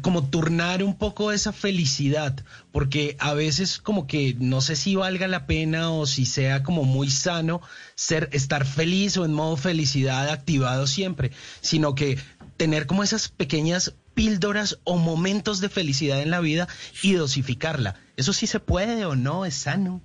como 0.00 0.30
turnar 0.30 0.82
un 0.82 0.96
poco 0.96 1.30
esa 1.30 1.52
felicidad, 1.52 2.42
porque 2.72 3.16
a 3.18 3.34
veces 3.34 3.78
como 3.78 4.06
que 4.06 4.34
no 4.38 4.62
sé 4.62 4.76
si 4.76 4.96
valga 4.96 5.28
la 5.28 5.46
pena 5.46 5.90
o 5.90 6.06
si 6.06 6.24
sea 6.24 6.62
como 6.62 6.84
muy 6.84 7.10
sano 7.10 7.60
ser 7.96 8.30
estar 8.32 8.64
feliz 8.64 9.18
o 9.18 9.26
en 9.26 9.34
modo 9.34 9.58
felicidad 9.58 10.30
activado 10.30 10.86
siempre, 10.86 11.32
sino 11.60 11.94
que 11.94 12.16
tener 12.56 12.86
como 12.86 13.02
esas 13.02 13.28
pequeñas 13.28 13.94
píldoras 14.14 14.78
o 14.84 14.96
momentos 14.96 15.60
de 15.60 15.68
felicidad 15.68 16.22
en 16.22 16.30
la 16.30 16.40
vida 16.40 16.66
y 17.02 17.12
dosificarla. 17.12 17.96
Eso 18.16 18.32
sí 18.32 18.46
se 18.46 18.58
puede 18.58 19.04
o 19.04 19.16
no, 19.16 19.44
es 19.44 19.54
sano. 19.54 20.00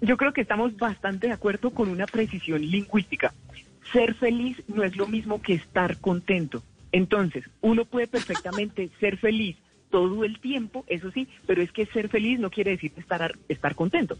Yo 0.00 0.16
creo 0.16 0.32
que 0.32 0.42
estamos 0.42 0.76
bastante 0.76 1.26
de 1.26 1.32
acuerdo 1.32 1.70
con 1.70 1.88
una 1.88 2.06
precisión 2.06 2.62
lingüística. 2.62 3.34
Ser 3.92 4.14
feliz 4.14 4.62
no 4.68 4.84
es 4.84 4.96
lo 4.96 5.06
mismo 5.06 5.42
que 5.42 5.54
estar 5.54 5.98
contento. 5.98 6.62
Entonces, 6.92 7.44
uno 7.60 7.84
puede 7.84 8.06
perfectamente 8.06 8.90
ser 9.00 9.16
feliz 9.18 9.56
todo 9.90 10.24
el 10.24 10.38
tiempo, 10.38 10.84
eso 10.86 11.10
sí, 11.10 11.28
pero 11.46 11.62
es 11.62 11.72
que 11.72 11.86
ser 11.86 12.08
feliz 12.08 12.38
no 12.38 12.50
quiere 12.50 12.72
decir 12.72 12.92
estar, 12.96 13.36
estar 13.48 13.74
contento. 13.74 14.18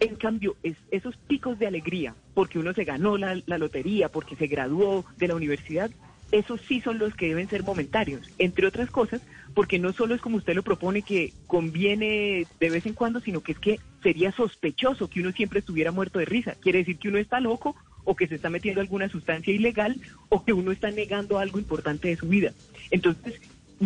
En 0.00 0.16
cambio, 0.16 0.56
es, 0.62 0.76
esos 0.90 1.16
picos 1.16 1.58
de 1.58 1.66
alegría, 1.66 2.14
porque 2.34 2.58
uno 2.58 2.74
se 2.74 2.84
ganó 2.84 3.16
la, 3.16 3.40
la 3.46 3.58
lotería, 3.58 4.08
porque 4.08 4.36
se 4.36 4.48
graduó 4.48 5.04
de 5.16 5.28
la 5.28 5.36
universidad, 5.36 5.90
esos 6.32 6.60
sí 6.62 6.80
son 6.80 6.98
los 6.98 7.14
que 7.14 7.28
deben 7.28 7.48
ser 7.48 7.62
momentarios, 7.62 8.28
entre 8.38 8.66
otras 8.66 8.90
cosas, 8.90 9.22
porque 9.54 9.78
no 9.78 9.92
solo 9.92 10.14
es 10.14 10.20
como 10.20 10.38
usted 10.38 10.54
lo 10.54 10.62
propone 10.62 11.02
que 11.02 11.32
conviene 11.46 12.46
de 12.58 12.70
vez 12.70 12.84
en 12.84 12.94
cuando, 12.94 13.20
sino 13.20 13.42
que 13.42 13.52
es 13.52 13.58
que 13.58 13.80
sería 14.06 14.30
sospechoso 14.30 15.10
que 15.10 15.20
uno 15.20 15.32
siempre 15.32 15.58
estuviera 15.58 15.90
muerto 15.90 16.20
de 16.20 16.26
risa. 16.26 16.54
Quiere 16.60 16.78
decir 16.78 16.96
que 16.96 17.08
uno 17.08 17.18
está 17.18 17.40
loco 17.40 17.74
o 18.04 18.14
que 18.14 18.28
se 18.28 18.36
está 18.36 18.48
metiendo 18.50 18.80
alguna 18.80 19.08
sustancia 19.08 19.52
ilegal 19.52 19.96
o 20.28 20.44
que 20.44 20.52
uno 20.52 20.70
está 20.70 20.92
negando 20.92 21.40
algo 21.40 21.58
importante 21.58 22.06
de 22.06 22.16
su 22.16 22.28
vida. 22.28 22.52
Entonces, 22.92 23.40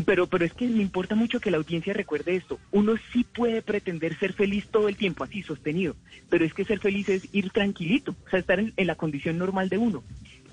pero, 0.05 0.27
pero 0.27 0.45
es 0.45 0.53
que 0.53 0.69
me 0.69 0.83
importa 0.83 1.15
mucho 1.15 1.41
que 1.41 1.51
la 1.51 1.57
audiencia 1.57 1.95
recuerde 1.95 2.37
esto. 2.37 2.59
Uno 2.71 2.97
sí 3.15 3.25
puede 3.25 3.63
pretender 3.63 4.15
ser 4.19 4.35
feliz 4.35 4.67
todo 4.71 4.91
el 4.91 4.97
tiempo, 4.97 5.25
así 5.25 5.43
sostenido, 5.43 5.97
pero 6.29 6.45
es 6.45 6.53
que 6.53 6.67
ser 6.67 6.81
feliz 6.81 7.09
es 7.09 7.27
ir 7.33 7.49
tranquilito, 7.49 8.15
o 8.27 8.29
sea, 8.29 8.41
estar 8.41 8.61
en, 8.61 8.75
en 8.77 8.87
la 8.87 8.97
condición 8.97 9.39
normal 9.39 9.71
de 9.71 9.79
uno. 9.79 10.05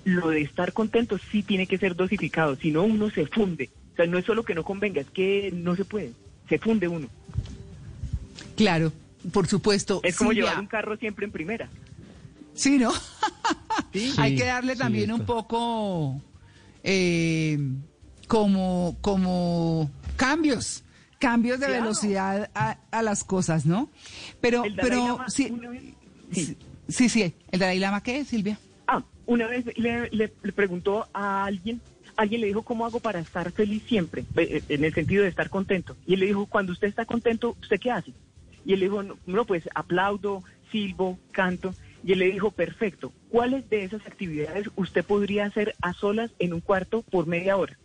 Lo 0.04 0.30
de 0.30 0.40
estar 0.40 0.72
contento 0.72 1.18
sí 1.18 1.42
tiene 1.42 1.66
que 1.66 1.76
ser 1.76 1.94
dosificado, 1.94 2.56
si 2.56 2.70
no 2.70 2.84
uno 2.84 3.10
se 3.10 3.26
funde. 3.26 3.68
O 3.92 3.96
sea, 3.96 4.06
no 4.06 4.16
es 4.16 4.24
solo 4.24 4.44
que 4.44 4.54
no 4.54 4.64
convenga, 4.64 5.02
es 5.02 5.10
que 5.10 5.52
no 5.54 5.76
se 5.76 5.84
puede, 5.84 6.12
se 6.48 6.58
funde 6.58 6.88
uno. 6.88 7.08
Claro, 8.56 8.92
por 9.32 9.46
supuesto. 9.46 10.00
Es 10.02 10.16
como 10.16 10.30
Silvia. 10.30 10.44
llevar 10.46 10.60
un 10.60 10.66
carro 10.66 10.96
siempre 10.96 11.24
en 11.26 11.32
primera. 11.32 11.68
Sí, 12.54 12.78
¿no? 12.78 12.92
Sí. 13.92 14.12
Hay 14.18 14.34
que 14.36 14.44
darle 14.44 14.74
sí, 14.74 14.78
también 14.80 15.12
un 15.12 15.24
poco 15.24 16.20
eh, 16.82 17.58
como, 18.26 18.96
como 19.00 19.90
cambios, 20.16 20.84
cambios 21.18 21.60
de 21.60 21.66
Claro. 21.66 21.82
velocidad 21.82 22.50
a, 22.54 22.76
a 22.90 23.02
las 23.02 23.24
cosas, 23.24 23.64
¿no? 23.66 23.88
Pero, 24.40 24.64
pero 24.76 25.06
Lama 25.08 25.30
sí, 25.30 25.48
vez- 25.50 25.94
sí, 26.32 26.56
sí, 26.88 27.08
sí, 27.08 27.34
el 27.50 27.60
Dalai 27.60 27.78
Lama, 27.78 28.02
¿qué, 28.02 28.24
Silvia? 28.24 28.58
Ah, 28.86 29.02
una 29.26 29.46
vez 29.46 29.64
le, 29.76 30.08
le- 30.10 30.32
le 30.42 30.52
preguntó 30.52 31.06
a 31.14 31.44
alguien, 31.44 31.80
alguien 32.16 32.40
le 32.42 32.48
dijo, 32.48 32.62
¿cómo 32.62 32.84
hago 32.84 33.00
para 33.00 33.20
estar 33.20 33.50
feliz 33.52 33.82
siempre? 33.88 34.24
En 34.36 34.84
el 34.84 34.92
sentido 34.92 35.22
de 35.22 35.30
estar 35.30 35.48
contento. 35.50 35.96
Y 36.06 36.14
él 36.14 36.20
le 36.20 36.26
dijo, 36.26 36.46
cuando 36.46 36.72
usted 36.72 36.88
está 36.88 37.04
contento, 37.06 37.56
¿usted 37.62 37.78
qué 37.80 37.90
hace? 37.90 38.12
Y 38.68 38.74
él 38.74 38.80
dijo, 38.80 39.02
no, 39.02 39.46
pues 39.46 39.66
aplaudo, 39.74 40.44
silbo, 40.70 41.18
canto. 41.30 41.74
Y 42.02 42.12
él 42.12 42.18
le 42.18 42.30
dijo, 42.30 42.50
perfecto, 42.50 43.14
¿cuáles 43.30 43.66
de 43.70 43.84
esas 43.84 44.06
actividades 44.06 44.68
usted 44.76 45.06
podría 45.06 45.46
hacer 45.46 45.74
a 45.80 45.94
solas 45.94 46.30
en 46.38 46.52
un 46.52 46.60
cuarto 46.60 47.02
por 47.10 47.26
media 47.26 47.56
hora, 47.56 47.78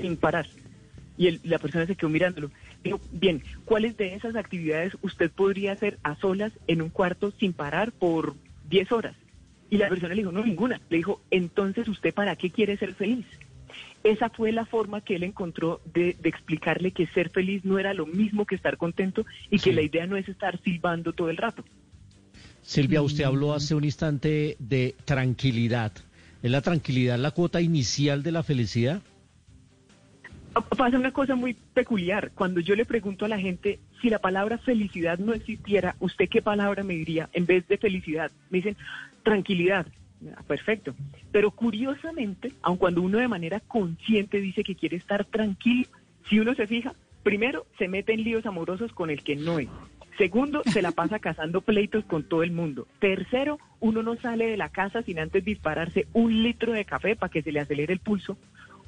sin 0.00 0.16
parar? 0.16 0.48
Y 1.16 1.28
él- 1.28 1.40
la 1.44 1.60
persona 1.60 1.86
se 1.86 1.94
quedó 1.94 2.10
mirándolo. 2.10 2.50
Dijo, 2.82 3.00
bien, 3.12 3.44
¿cuáles 3.64 3.96
de 3.96 4.16
esas 4.16 4.34
actividades 4.34 4.92
usted 5.02 5.30
podría 5.30 5.70
hacer 5.70 6.00
a 6.02 6.16
solas 6.16 6.52
en 6.66 6.82
un 6.82 6.90
cuarto 6.90 7.30
sin 7.38 7.52
parar 7.52 7.92
por 7.92 8.34
10 8.64 8.90
horas? 8.90 9.14
Y 9.70 9.76
la 9.76 9.88
persona 9.88 10.14
le 10.14 10.22
dijo, 10.22 10.32
no, 10.32 10.44
ninguna. 10.44 10.80
Le 10.88 10.96
dijo, 10.96 11.20
entonces 11.30 11.86
usted 11.86 12.12
para 12.12 12.34
qué 12.34 12.50
quiere 12.50 12.76
ser 12.76 12.96
feliz? 12.96 13.24
Esa 14.02 14.28
fue 14.28 14.52
la 14.52 14.66
forma 14.66 15.00
que 15.00 15.16
él 15.16 15.22
encontró 15.22 15.80
de, 15.92 16.16
de 16.20 16.28
explicarle 16.28 16.92
que 16.92 17.06
ser 17.08 17.30
feliz 17.30 17.64
no 17.64 17.78
era 17.78 17.94
lo 17.94 18.06
mismo 18.06 18.44
que 18.44 18.54
estar 18.54 18.76
contento 18.76 19.24
y 19.50 19.58
que 19.58 19.72
la 19.72 19.82
idea 19.82 20.06
no 20.06 20.16
es 20.16 20.28
estar 20.28 20.60
silbando 20.62 21.12
todo 21.12 21.30
el 21.30 21.36
rato. 21.38 21.64
Silvia, 22.64 23.02
usted 23.02 23.24
habló 23.24 23.52
hace 23.52 23.74
un 23.74 23.84
instante 23.84 24.56
de 24.58 24.94
tranquilidad. 25.04 25.92
¿Es 26.42 26.50
la 26.50 26.62
tranquilidad 26.62 27.18
la 27.18 27.30
cuota 27.30 27.60
inicial 27.60 28.22
de 28.22 28.32
la 28.32 28.42
felicidad? 28.42 29.02
Pasa 30.76 30.98
una 30.98 31.12
cosa 31.12 31.34
muy 31.34 31.54
peculiar. 31.54 32.30
Cuando 32.34 32.60
yo 32.60 32.74
le 32.76 32.84
pregunto 32.84 33.24
a 33.24 33.28
la 33.28 33.38
gente 33.38 33.80
si 34.00 34.08
la 34.08 34.18
palabra 34.18 34.58
felicidad 34.58 35.18
no 35.18 35.32
existiera, 35.32 35.96
¿usted 36.00 36.28
qué 36.28 36.42
palabra 36.42 36.82
me 36.82 36.94
diría 36.94 37.28
en 37.32 37.44
vez 37.44 37.66
de 37.68 37.76
felicidad? 37.76 38.30
Me 38.50 38.58
dicen 38.58 38.76
tranquilidad. 39.22 39.86
Ah, 40.36 40.42
Perfecto. 40.46 40.94
Pero 41.32 41.50
curiosamente, 41.50 42.52
aun 42.62 42.76
cuando 42.76 43.02
uno 43.02 43.18
de 43.18 43.28
manera 43.28 43.60
consciente 43.60 44.40
dice 44.40 44.64
que 44.64 44.74
quiere 44.74 44.96
estar 44.96 45.24
tranquilo, 45.24 45.88
si 46.28 46.40
uno 46.40 46.54
se 46.54 46.66
fija, 46.66 46.94
primero 47.22 47.66
se 47.78 47.88
mete 47.88 48.12
en 48.12 48.24
líos 48.24 48.46
amorosos 48.46 48.92
con 48.92 49.10
el 49.10 49.22
que 49.22 49.36
no 49.36 49.58
es. 49.58 49.68
Segundo, 50.18 50.62
se 50.64 50.82
la 50.82 50.92
pasa 50.92 51.18
cazando 51.20 51.60
pleitos 51.60 52.04
con 52.04 52.24
todo 52.24 52.42
el 52.42 52.52
mundo. 52.52 52.86
Tercero, 53.00 53.58
uno 53.80 54.02
no 54.02 54.16
sale 54.16 54.46
de 54.46 54.56
la 54.56 54.68
casa 54.68 55.02
sin 55.02 55.18
antes 55.18 55.44
dispararse 55.44 56.06
un 56.12 56.42
litro 56.42 56.72
de 56.72 56.84
café 56.84 57.16
para 57.16 57.30
que 57.30 57.42
se 57.42 57.52
le 57.52 57.60
acelere 57.60 57.92
el 57.92 58.00
pulso. 58.00 58.38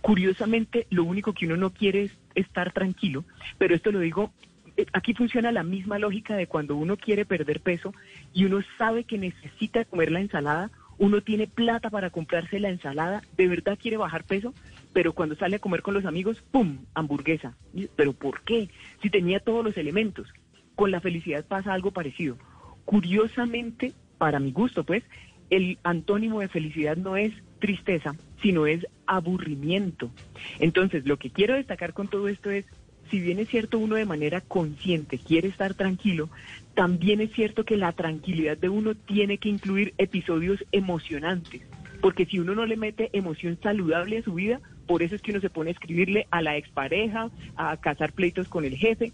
Curiosamente, 0.00 0.86
lo 0.90 1.04
único 1.04 1.32
que 1.32 1.46
uno 1.46 1.56
no 1.56 1.70
quiere 1.70 2.04
es 2.04 2.12
estar 2.34 2.72
tranquilo, 2.72 3.24
pero 3.58 3.74
esto 3.74 3.90
lo 3.90 3.98
digo, 3.98 4.30
eh, 4.76 4.86
aquí 4.92 5.14
funciona 5.14 5.50
la 5.50 5.62
misma 5.62 5.98
lógica 5.98 6.36
de 6.36 6.46
cuando 6.46 6.76
uno 6.76 6.96
quiere 6.96 7.24
perder 7.24 7.60
peso 7.60 7.92
y 8.32 8.44
uno 8.44 8.60
sabe 8.78 9.04
que 9.04 9.18
necesita 9.18 9.84
comer 9.84 10.12
la 10.12 10.20
ensalada, 10.20 10.70
uno 10.98 11.20
tiene 11.20 11.46
plata 11.46 11.90
para 11.90 12.10
comprarse 12.10 12.58
la 12.60 12.70
ensalada, 12.70 13.22
de 13.36 13.48
verdad 13.48 13.78
quiere 13.80 13.96
bajar 13.96 14.24
peso, 14.24 14.54
pero 14.92 15.12
cuando 15.12 15.36
sale 15.36 15.56
a 15.56 15.60
comer 15.60 15.82
con 15.82 15.94
los 15.94 16.06
amigos, 16.06 16.42
¡pum! 16.50 16.78
hamburguesa. 16.94 17.54
¿Pero 17.96 18.12
por 18.12 18.42
qué? 18.42 18.70
Si 19.02 19.10
tenía 19.10 19.40
todos 19.40 19.64
los 19.64 19.76
elementos. 19.76 20.28
Con 20.74 20.90
la 20.90 21.00
felicidad 21.00 21.44
pasa 21.44 21.72
algo 21.72 21.90
parecido. 21.90 22.38
Curiosamente, 22.84 23.92
para 24.18 24.40
mi 24.40 24.52
gusto, 24.52 24.84
pues, 24.84 25.02
el 25.50 25.78
antónimo 25.82 26.40
de 26.40 26.48
felicidad 26.48 26.96
no 26.96 27.16
es 27.16 27.32
tristeza, 27.58 28.14
sino 28.42 28.66
es 28.66 28.86
aburrimiento. 29.06 30.10
Entonces, 30.58 31.06
lo 31.06 31.18
que 31.18 31.30
quiero 31.30 31.54
destacar 31.54 31.92
con 31.92 32.08
todo 32.08 32.28
esto 32.28 32.50
es, 32.50 32.64
si 33.10 33.20
bien 33.20 33.38
es 33.38 33.48
cierto 33.48 33.78
uno 33.78 33.96
de 33.96 34.04
manera 34.04 34.40
consciente 34.40 35.18
quiere 35.18 35.48
estar 35.48 35.74
tranquilo, 35.74 36.28
también 36.74 37.20
es 37.20 37.32
cierto 37.32 37.64
que 37.64 37.76
la 37.76 37.92
tranquilidad 37.92 38.56
de 38.56 38.68
uno 38.68 38.94
tiene 38.94 39.38
que 39.38 39.48
incluir 39.48 39.94
episodios 39.98 40.64
emocionantes. 40.72 41.62
Porque 42.00 42.26
si 42.26 42.38
uno 42.38 42.54
no 42.54 42.66
le 42.66 42.76
mete 42.76 43.10
emoción 43.12 43.58
saludable 43.62 44.18
a 44.18 44.22
su 44.22 44.34
vida, 44.34 44.60
por 44.86 45.02
eso 45.02 45.14
es 45.14 45.22
que 45.22 45.32
uno 45.32 45.40
se 45.40 45.50
pone 45.50 45.70
a 45.70 45.72
escribirle 45.72 46.26
a 46.30 46.42
la 46.42 46.56
expareja, 46.56 47.30
a 47.56 47.76
cazar 47.78 48.12
pleitos 48.12 48.48
con 48.48 48.64
el 48.64 48.76
jefe, 48.76 49.12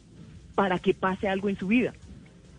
para 0.54 0.78
que 0.78 0.94
pase 0.94 1.28
algo 1.28 1.48
en 1.48 1.56
su 1.56 1.68
vida. 1.68 1.94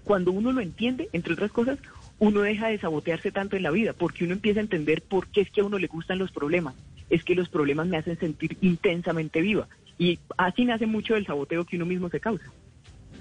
Cuando 0.03 0.31
uno 0.31 0.51
lo 0.51 0.61
entiende, 0.61 1.09
entre 1.13 1.33
otras 1.33 1.51
cosas, 1.51 1.79
uno 2.19 2.41
deja 2.41 2.67
de 2.67 2.79
sabotearse 2.79 3.31
tanto 3.31 3.55
en 3.55 3.63
la 3.63 3.71
vida, 3.71 3.93
porque 3.93 4.23
uno 4.23 4.33
empieza 4.33 4.59
a 4.59 4.63
entender 4.63 5.01
por 5.01 5.27
qué 5.27 5.41
es 5.41 5.51
que 5.51 5.61
a 5.61 5.65
uno 5.65 5.77
le 5.77 5.87
gustan 5.87 6.19
los 6.19 6.31
problemas. 6.31 6.75
Es 7.09 7.23
que 7.23 7.35
los 7.35 7.49
problemas 7.49 7.87
me 7.87 7.97
hacen 7.97 8.17
sentir 8.17 8.57
intensamente 8.61 9.41
viva. 9.41 9.67
Y 9.97 10.19
así 10.37 10.65
nace 10.65 10.85
mucho 10.85 11.13
del 11.13 11.25
saboteo 11.25 11.65
que 11.65 11.75
uno 11.75 11.85
mismo 11.85 12.09
se 12.09 12.19
causa. 12.19 12.45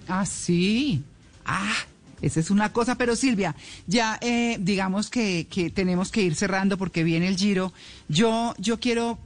Ah, 0.09 0.27
sí. 0.27 1.03
Ah, 1.45 1.75
esa 2.21 2.41
es 2.41 2.51
una 2.51 2.73
cosa. 2.73 2.97
Pero 2.97 3.17
Silvia, 3.17 3.55
ya 3.87 4.19
eh, 4.21 4.57
digamos 4.61 5.11
que, 5.11 5.47
que 5.51 5.71
tenemos 5.71 6.11
que 6.11 6.23
ir 6.23 6.35
cerrando 6.35 6.79
porque 6.79 7.05
viene 7.05 7.29
el 7.29 7.37
giro. 7.37 7.73
Yo, 8.09 8.55
yo 8.59 8.81
quiero 8.81 9.19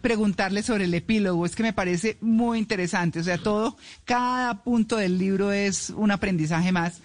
preguntarle 0.00 0.62
sobre 0.62 0.84
el 0.84 0.94
epílogo. 0.94 1.46
Es 1.46 1.56
que 1.56 1.62
me 1.62 1.72
parece 1.72 2.16
muy 2.20 2.58
interesante. 2.58 3.20
O 3.20 3.24
sea, 3.24 3.38
todo, 3.38 3.76
cada 4.04 4.62
punto 4.62 4.96
del 4.96 5.18
libro 5.18 5.52
es 5.52 5.90
un 5.90 6.10
aprendizaje 6.10 6.72
más. 6.72 7.00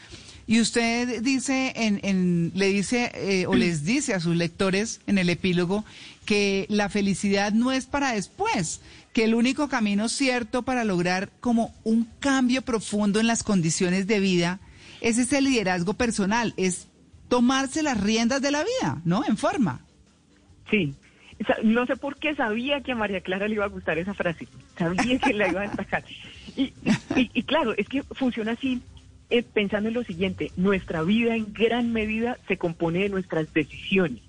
Y 0.47 0.61
usted 0.61 1.21
dice, 1.21 1.73
en, 1.75 1.99
en, 2.03 2.51
le 2.53 2.67
dice 2.67 3.11
eh, 3.15 3.47
o 3.47 3.55
les 3.55 3.83
dice 3.83 4.13
a 4.13 4.19
sus 4.19 4.35
lectores 4.35 5.01
en 5.07 5.17
el 5.17 5.29
epílogo 5.29 5.85
que 6.25 6.65
la 6.69 6.89
felicidad 6.89 7.51
no 7.51 7.71
es 7.71 7.85
para 7.85 8.13
después, 8.13 8.81
que 9.13 9.23
el 9.23 9.35
único 9.35 9.69
camino 9.69 10.09
cierto 10.09 10.63
para 10.63 10.83
lograr 10.83 11.29
como 11.39 11.73
un 11.83 12.07
cambio 12.19 12.63
profundo 12.63 13.19
en 13.19 13.27
las 13.27 13.43
condiciones 13.43 14.07
de 14.07 14.19
vida 14.19 14.59
es 15.01 15.17
ese 15.17 15.41
liderazgo 15.41 15.93
personal, 15.93 16.53
es 16.57 16.87
tomarse 17.29 17.83
las 17.83 17.99
riendas 17.99 18.41
de 18.41 18.51
la 18.51 18.63
vida, 18.63 19.01
¿no? 19.05 19.23
En 19.25 19.37
forma. 19.37 19.81
Sí. 20.69 20.93
No 21.63 21.85
sé 21.85 21.95
por 21.97 22.17
qué 22.17 22.33
sabía 22.35 22.81
que 22.81 22.93
a 22.93 22.95
María 22.95 23.21
Clara 23.21 23.47
le 23.47 23.55
iba 23.55 23.65
a 23.65 23.69
gustar 23.69 23.97
esa 23.97 24.13
frase. 24.13 24.47
Sabía 24.77 25.19
que 25.19 25.33
la 25.33 25.49
iba 25.49 25.61
a 25.61 25.67
destacar. 25.67 26.03
Y, 26.55 26.73
y, 27.15 27.43
claro, 27.43 27.73
es 27.75 27.89
que 27.89 28.03
funciona 28.03 28.53
así, 28.53 28.81
pensando 29.53 29.89
en 29.89 29.95
lo 29.95 30.03
siguiente, 30.03 30.51
nuestra 30.55 31.03
vida 31.03 31.35
en 31.35 31.53
gran 31.53 31.91
medida 31.93 32.37
se 32.47 32.57
compone 32.57 32.99
de 32.99 33.09
nuestras 33.09 33.53
decisiones. 33.53 34.21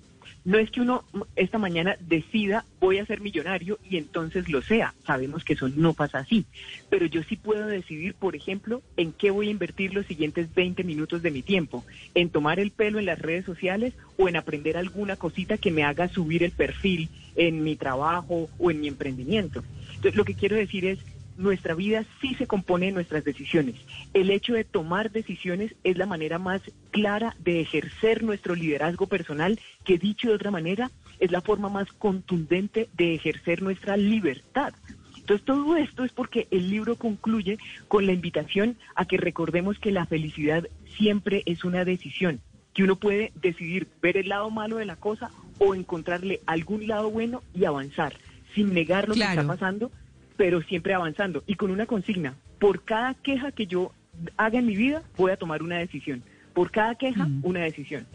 No 0.46 0.58
es 0.58 0.70
que 0.70 0.80
uno 0.80 1.02
esta 1.34 1.58
mañana 1.58 1.96
decida 1.98 2.64
voy 2.78 2.98
a 2.98 3.04
ser 3.04 3.20
millonario 3.20 3.80
y 3.90 3.96
entonces 3.96 4.48
lo 4.48 4.62
sea. 4.62 4.94
Sabemos 5.04 5.44
que 5.44 5.54
eso 5.54 5.68
no 5.68 5.92
pasa 5.92 6.18
así. 6.18 6.46
Pero 6.88 7.04
yo 7.06 7.24
sí 7.24 7.34
puedo 7.34 7.66
decidir, 7.66 8.14
por 8.14 8.36
ejemplo, 8.36 8.80
en 8.96 9.10
qué 9.10 9.32
voy 9.32 9.48
a 9.48 9.50
invertir 9.50 9.92
los 9.92 10.06
siguientes 10.06 10.54
20 10.54 10.84
minutos 10.84 11.20
de 11.22 11.32
mi 11.32 11.42
tiempo. 11.42 11.84
En 12.14 12.30
tomar 12.30 12.60
el 12.60 12.70
pelo 12.70 13.00
en 13.00 13.06
las 13.06 13.18
redes 13.18 13.44
sociales 13.44 13.94
o 14.18 14.28
en 14.28 14.36
aprender 14.36 14.76
alguna 14.76 15.16
cosita 15.16 15.58
que 15.58 15.72
me 15.72 15.82
haga 15.82 16.06
subir 16.06 16.44
el 16.44 16.52
perfil 16.52 17.08
en 17.34 17.64
mi 17.64 17.74
trabajo 17.74 18.48
o 18.56 18.70
en 18.70 18.80
mi 18.80 18.86
emprendimiento. 18.86 19.64
Entonces, 19.96 20.14
lo 20.14 20.24
que 20.24 20.34
quiero 20.34 20.54
decir 20.54 20.84
es, 20.84 21.00
nuestra 21.36 21.74
vida 21.74 22.04
sí 22.20 22.34
se 22.34 22.46
compone 22.46 22.86
de 22.86 22.92
nuestras 22.92 23.24
decisiones. 23.24 23.76
El 24.14 24.30
hecho 24.30 24.54
de 24.54 24.64
tomar 24.64 25.10
decisiones 25.10 25.74
es 25.84 25.98
la 25.98 26.06
manera 26.06 26.38
más 26.38 26.62
clara 26.90 27.36
de 27.38 27.60
ejercer 27.60 28.22
nuestro 28.22 28.54
liderazgo 28.54 29.06
personal, 29.06 29.60
que 29.84 29.98
dicho 29.98 30.28
de 30.28 30.34
otra 30.34 30.50
manera, 30.50 30.90
es 31.18 31.30
la 31.30 31.40
forma 31.40 31.68
más 31.68 31.92
contundente 31.92 32.88
de 32.96 33.14
ejercer 33.14 33.62
nuestra 33.62 33.96
libertad. 33.96 34.74
Entonces 35.16 35.44
todo 35.44 35.76
esto 35.76 36.04
es 36.04 36.12
porque 36.12 36.46
el 36.52 36.70
libro 36.70 36.96
concluye 36.96 37.58
con 37.88 38.06
la 38.06 38.12
invitación 38.12 38.76
a 38.94 39.06
que 39.06 39.16
recordemos 39.16 39.78
que 39.78 39.90
la 39.90 40.06
felicidad 40.06 40.68
siempre 40.96 41.42
es 41.46 41.64
una 41.64 41.84
decisión, 41.84 42.40
que 42.74 42.84
uno 42.84 42.96
puede 42.96 43.32
decidir 43.34 43.88
ver 44.00 44.16
el 44.16 44.28
lado 44.28 44.50
malo 44.50 44.76
de 44.76 44.84
la 44.84 44.94
cosa 44.94 45.30
o 45.58 45.74
encontrarle 45.74 46.42
algún 46.46 46.86
lado 46.86 47.10
bueno 47.10 47.42
y 47.54 47.64
avanzar, 47.64 48.14
sin 48.54 48.72
negar 48.72 49.08
lo 49.08 49.14
que 49.14 49.24
está 49.24 49.44
pasando, 49.44 49.90
pero 50.36 50.62
siempre 50.62 50.94
avanzando 50.94 51.42
y 51.46 51.54
con 51.54 51.70
una 51.70 51.86
consigna. 51.86 52.34
Por 52.58 52.82
cada 52.84 53.14
queja 53.14 53.52
que 53.52 53.66
yo 53.66 53.92
haga 54.36 54.58
en 54.58 54.66
mi 54.66 54.76
vida, 54.76 55.02
voy 55.16 55.32
a 55.32 55.36
tomar 55.36 55.62
una 55.62 55.78
decisión. 55.78 56.22
Por 56.54 56.70
cada 56.70 56.94
queja, 56.94 57.26
mm. 57.26 57.40
una 57.44 57.60
decisión. 57.60 58.06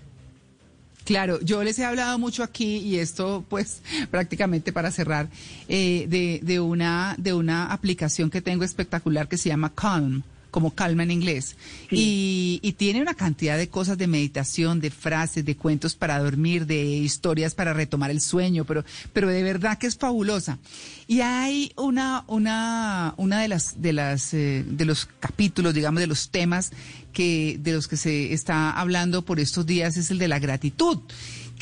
Claro, 1.03 1.39
yo 1.41 1.63
les 1.63 1.79
he 1.79 1.85
hablado 1.85 2.19
mucho 2.19 2.43
aquí 2.43 2.77
y 2.77 2.97
esto, 2.97 3.43
pues, 3.49 3.81
prácticamente 4.11 4.71
para 4.71 4.91
cerrar, 4.91 5.29
eh, 5.67 6.05
de, 6.07 6.39
de, 6.43 6.59
una, 6.59 7.15
de 7.17 7.33
una 7.33 7.71
aplicación 7.71 8.29
que 8.29 8.41
tengo 8.41 8.63
espectacular 8.63 9.27
que 9.27 9.37
se 9.37 9.49
llama 9.49 9.71
Calm 9.73 10.23
como 10.51 10.75
calma 10.75 11.03
en 11.03 11.11
inglés. 11.11 11.55
Y, 11.89 12.59
y, 12.61 12.73
tiene 12.73 13.01
una 13.01 13.13
cantidad 13.13 13.57
de 13.57 13.69
cosas 13.69 13.97
de 13.97 14.07
meditación, 14.07 14.79
de 14.79 14.91
frases, 14.91 15.45
de 15.45 15.55
cuentos 15.55 15.95
para 15.95 16.19
dormir, 16.19 16.65
de 16.65 16.83
historias 16.83 17.55
para 17.55 17.73
retomar 17.73 18.11
el 18.11 18.21
sueño, 18.21 18.65
pero, 18.65 18.83
pero 19.13 19.29
de 19.29 19.41
verdad 19.41 19.77
que 19.77 19.87
es 19.87 19.97
fabulosa. 19.97 20.59
Y 21.07 21.21
hay 21.21 21.71
una, 21.77 22.25
una, 22.27 23.13
una 23.17 23.41
de 23.41 23.47
las, 23.47 23.81
de 23.81 23.93
las, 23.93 24.33
eh, 24.33 24.63
de 24.67 24.85
los 24.85 25.07
capítulos, 25.19 25.73
digamos, 25.73 26.01
de 26.01 26.07
los 26.07 26.29
temas 26.29 26.71
que, 27.13 27.57
de 27.59 27.73
los 27.73 27.87
que 27.87 27.97
se 27.97 28.33
está 28.33 28.71
hablando 28.71 29.23
por 29.23 29.39
estos 29.39 29.65
días 29.65 29.97
es 29.97 30.11
el 30.11 30.17
de 30.17 30.27
la 30.27 30.39
gratitud 30.39 30.99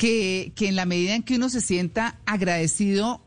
que, 0.00 0.52
que 0.54 0.66
en 0.68 0.76
la 0.76 0.86
medida 0.86 1.14
en 1.14 1.22
que 1.22 1.36
uno 1.36 1.50
se 1.50 1.60
sienta 1.60 2.18
agradecido, 2.24 3.20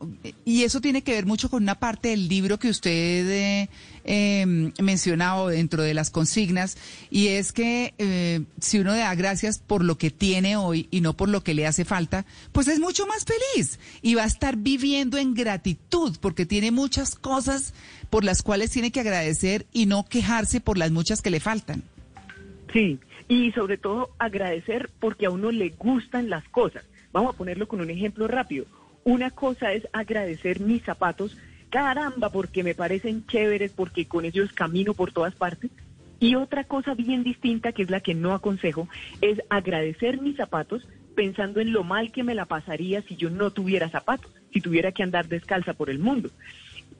y 0.44 0.64
eso 0.64 0.80
tiene 0.80 1.02
que 1.02 1.12
ver 1.12 1.24
mucho 1.24 1.48
con 1.48 1.62
una 1.62 1.76
parte 1.76 2.08
del 2.08 2.26
libro 2.26 2.58
que 2.58 2.68
usted 2.68 3.30
eh, 3.30 3.68
eh, 4.04 4.44
mencionaba 4.80 5.50
dentro 5.50 5.82
de 5.82 5.94
las 5.94 6.10
consignas, 6.10 6.76
y 7.10 7.28
es 7.28 7.52
que 7.52 7.94
eh, 7.98 8.42
si 8.60 8.78
uno 8.78 8.94
da 8.94 9.14
gracias 9.14 9.58
por 9.58 9.84
lo 9.84 9.96
que 9.98 10.10
tiene 10.10 10.56
hoy 10.56 10.88
y 10.90 11.00
no 11.00 11.16
por 11.16 11.28
lo 11.28 11.42
que 11.42 11.54
le 11.54 11.66
hace 11.66 11.84
falta, 11.84 12.24
pues 12.52 12.68
es 12.68 12.80
mucho 12.80 13.06
más 13.06 13.24
feliz 13.24 13.78
y 14.02 14.14
va 14.14 14.24
a 14.24 14.26
estar 14.26 14.56
viviendo 14.56 15.18
en 15.18 15.34
gratitud 15.34 16.16
porque 16.20 16.46
tiene 16.46 16.70
muchas 16.70 17.14
cosas 17.14 17.74
por 18.10 18.24
las 18.24 18.42
cuales 18.42 18.70
tiene 18.70 18.92
que 18.92 19.00
agradecer 19.00 19.66
y 19.72 19.86
no 19.86 20.04
quejarse 20.04 20.60
por 20.60 20.78
las 20.78 20.90
muchas 20.90 21.22
que 21.22 21.30
le 21.30 21.40
faltan. 21.40 21.82
Sí, 22.72 22.98
y 23.28 23.52
sobre 23.52 23.78
todo 23.78 24.10
agradecer 24.18 24.90
porque 25.00 25.26
a 25.26 25.30
uno 25.30 25.50
le 25.50 25.70
gustan 25.70 26.28
las 26.28 26.46
cosas. 26.48 26.84
Vamos 27.12 27.34
a 27.34 27.38
ponerlo 27.38 27.68
con 27.68 27.80
un 27.80 27.90
ejemplo 27.90 28.28
rápido. 28.28 28.66
Una 29.04 29.30
cosa 29.30 29.72
es 29.72 29.86
agradecer 29.92 30.60
mis 30.60 30.82
zapatos, 30.82 31.36
caramba, 31.74 32.30
porque 32.30 32.62
me 32.62 32.76
parecen 32.76 33.26
chéveres, 33.26 33.72
porque 33.72 34.06
con 34.06 34.24
ellos 34.24 34.52
camino 34.52 34.94
por 34.94 35.10
todas 35.10 35.34
partes. 35.34 35.72
Y 36.20 36.36
otra 36.36 36.62
cosa 36.62 36.94
bien 36.94 37.24
distinta, 37.24 37.72
que 37.72 37.82
es 37.82 37.90
la 37.90 37.98
que 37.98 38.14
no 38.14 38.32
aconsejo, 38.32 38.88
es 39.20 39.40
agradecer 39.50 40.20
mis 40.20 40.36
zapatos 40.36 40.86
pensando 41.16 41.58
en 41.58 41.72
lo 41.72 41.82
mal 41.82 42.12
que 42.12 42.22
me 42.22 42.36
la 42.36 42.44
pasaría 42.44 43.02
si 43.02 43.16
yo 43.16 43.28
no 43.28 43.50
tuviera 43.50 43.88
zapatos, 43.88 44.30
si 44.52 44.60
tuviera 44.60 44.92
que 44.92 45.02
andar 45.02 45.26
descalza 45.26 45.74
por 45.74 45.90
el 45.90 45.98
mundo 45.98 46.30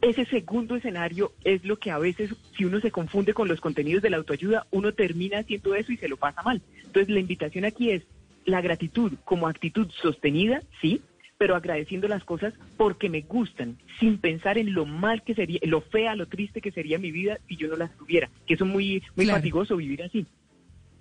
ese 0.01 0.27
segundo 0.27 0.77
escenario 0.77 1.33
es 1.45 1.65
lo 1.65 1.79
que 1.79 1.91
a 1.91 1.99
veces, 1.99 2.35
si 2.57 2.65
uno 2.65 2.81
se 2.81 2.91
confunde 2.91 3.33
con 3.33 3.49
los 3.49 3.61
contenidos 3.61 4.03
de 4.03 4.11
la 4.11 4.19
autoayuda, 4.19 4.67
uno 4.71 4.93
termina 4.93 5.39
haciendo 5.39 5.75
eso 5.75 5.93
y 5.93 5.97
se 5.97 6.09
lo 6.09 6.19
pasa 6.19 6.43
mal. 6.43 6.61
Entonces, 6.85 7.09
la 7.09 7.21
invitación 7.21 7.65
aquí 7.65 7.91
es 7.91 8.03
la 8.45 8.61
gratitud 8.61 9.13
como 9.25 9.49
actitud 9.49 9.89
sostenida, 10.03 10.61
sí, 10.83 11.01
pero 11.45 11.57
agradeciendo 11.57 12.09
las 12.09 12.25
cosas 12.25 12.55
porque 12.79 13.11
me 13.11 13.21
gustan, 13.21 13.77
sin 14.01 14.17
pensar 14.17 14.57
en 14.57 14.73
lo 14.73 14.87
mal 14.87 15.23
que 15.23 15.35
sería, 15.35 15.61
lo 15.65 15.83
fea, 15.83 16.17
lo 16.17 16.27
triste 16.27 16.63
que 16.63 16.73
sería 16.73 16.99
mi 16.99 17.13
vida 17.13 17.39
si 17.47 17.57
yo 17.57 17.69
no 17.69 17.77
las 17.77 17.95
tuviera, 17.99 18.31
que 18.47 18.55
es 18.55 18.63
muy, 18.63 19.03
muy 19.15 19.27
fatigoso 19.27 19.77
vivir 19.77 20.03
así. 20.03 20.25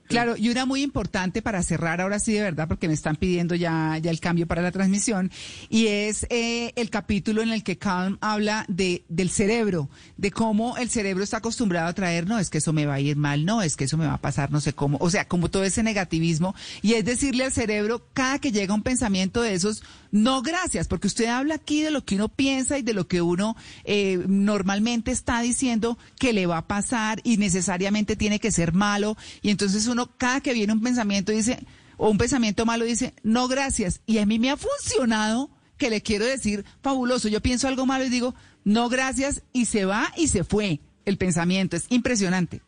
Claro, 0.07 0.35
y 0.37 0.49
una 0.49 0.65
muy 0.65 0.83
importante 0.83 1.41
para 1.41 1.63
cerrar 1.63 2.01
ahora 2.01 2.19
sí 2.19 2.33
de 2.33 2.41
verdad, 2.41 2.67
porque 2.67 2.87
me 2.87 2.93
están 2.93 3.15
pidiendo 3.15 3.55
ya, 3.55 3.97
ya 4.01 4.11
el 4.11 4.19
cambio 4.19 4.45
para 4.45 4.61
la 4.61 4.71
transmisión, 4.71 5.31
y 5.69 5.87
es 5.87 6.27
eh, 6.29 6.73
el 6.75 6.89
capítulo 6.89 7.41
en 7.41 7.53
el 7.53 7.63
que 7.63 7.77
Calm 7.77 8.17
habla 8.19 8.65
de, 8.67 9.05
del 9.07 9.29
cerebro, 9.29 9.89
de 10.17 10.31
cómo 10.31 10.77
el 10.77 10.89
cerebro 10.89 11.23
está 11.23 11.37
acostumbrado 11.37 11.87
a 11.87 11.93
traer, 11.93 12.27
no, 12.27 12.37
es 12.37 12.49
que 12.49 12.57
eso 12.57 12.73
me 12.73 12.85
va 12.85 12.95
a 12.95 12.99
ir 12.99 13.15
mal, 13.15 13.45
no, 13.45 13.61
es 13.61 13.77
que 13.77 13.85
eso 13.85 13.97
me 13.97 14.05
va 14.05 14.15
a 14.15 14.21
pasar, 14.21 14.51
no 14.51 14.59
sé 14.59 14.73
cómo, 14.73 14.97
o 14.99 15.09
sea, 15.09 15.25
como 15.25 15.49
todo 15.49 15.63
ese 15.63 15.83
negativismo, 15.83 16.53
y 16.81 16.95
es 16.95 17.05
decirle 17.05 17.45
al 17.45 17.53
cerebro, 17.53 18.05
cada 18.13 18.39
que 18.39 18.51
llega 18.51 18.73
un 18.73 18.83
pensamiento 18.83 19.41
de 19.41 19.53
esos, 19.53 19.83
no 20.13 20.43
gracias, 20.43 20.87
porque 20.87 21.07
usted 21.07 21.25
habla 21.25 21.55
aquí 21.55 21.81
de 21.81 21.89
lo 21.89 22.05
que 22.05 22.13
uno 22.13 22.29
piensa 22.29 22.77
y 22.77 22.83
de 22.83 22.93
lo 22.93 23.07
que 23.07 23.23
uno 23.23 23.55
eh, 23.83 24.23
normalmente 24.27 25.09
está 25.09 25.41
diciendo 25.41 25.97
que 26.19 26.33
le 26.33 26.45
va 26.45 26.59
a 26.59 26.67
pasar 26.67 27.19
y 27.23 27.37
necesariamente 27.37 28.15
tiene 28.15 28.39
que 28.39 28.51
ser 28.51 28.73
malo, 28.73 29.17
y 29.41 29.49
entonces 29.49 29.87
uno 29.87 30.11
cada 30.15 30.39
que 30.39 30.53
viene 30.53 30.71
un 30.71 30.83
pensamiento 30.83 31.31
dice, 31.31 31.65
o 31.97 32.11
un 32.11 32.19
pensamiento 32.19 32.63
malo 32.63 32.85
dice, 32.85 33.15
no 33.23 33.47
gracias. 33.47 34.01
Y 34.05 34.19
a 34.19 34.27
mí 34.27 34.37
me 34.37 34.51
ha 34.51 34.57
funcionado 34.57 35.49
que 35.77 35.89
le 35.89 36.01
quiero 36.01 36.25
decir, 36.25 36.63
fabuloso, 36.83 37.27
yo 37.27 37.41
pienso 37.41 37.67
algo 37.67 37.87
malo 37.87 38.05
y 38.05 38.09
digo, 38.09 38.35
no 38.63 38.89
gracias, 38.89 39.41
y 39.51 39.65
se 39.65 39.85
va 39.85 40.13
y 40.15 40.27
se 40.27 40.43
fue 40.43 40.79
el 41.05 41.17
pensamiento. 41.17 41.75
Es 41.75 41.87
impresionante. 41.89 42.61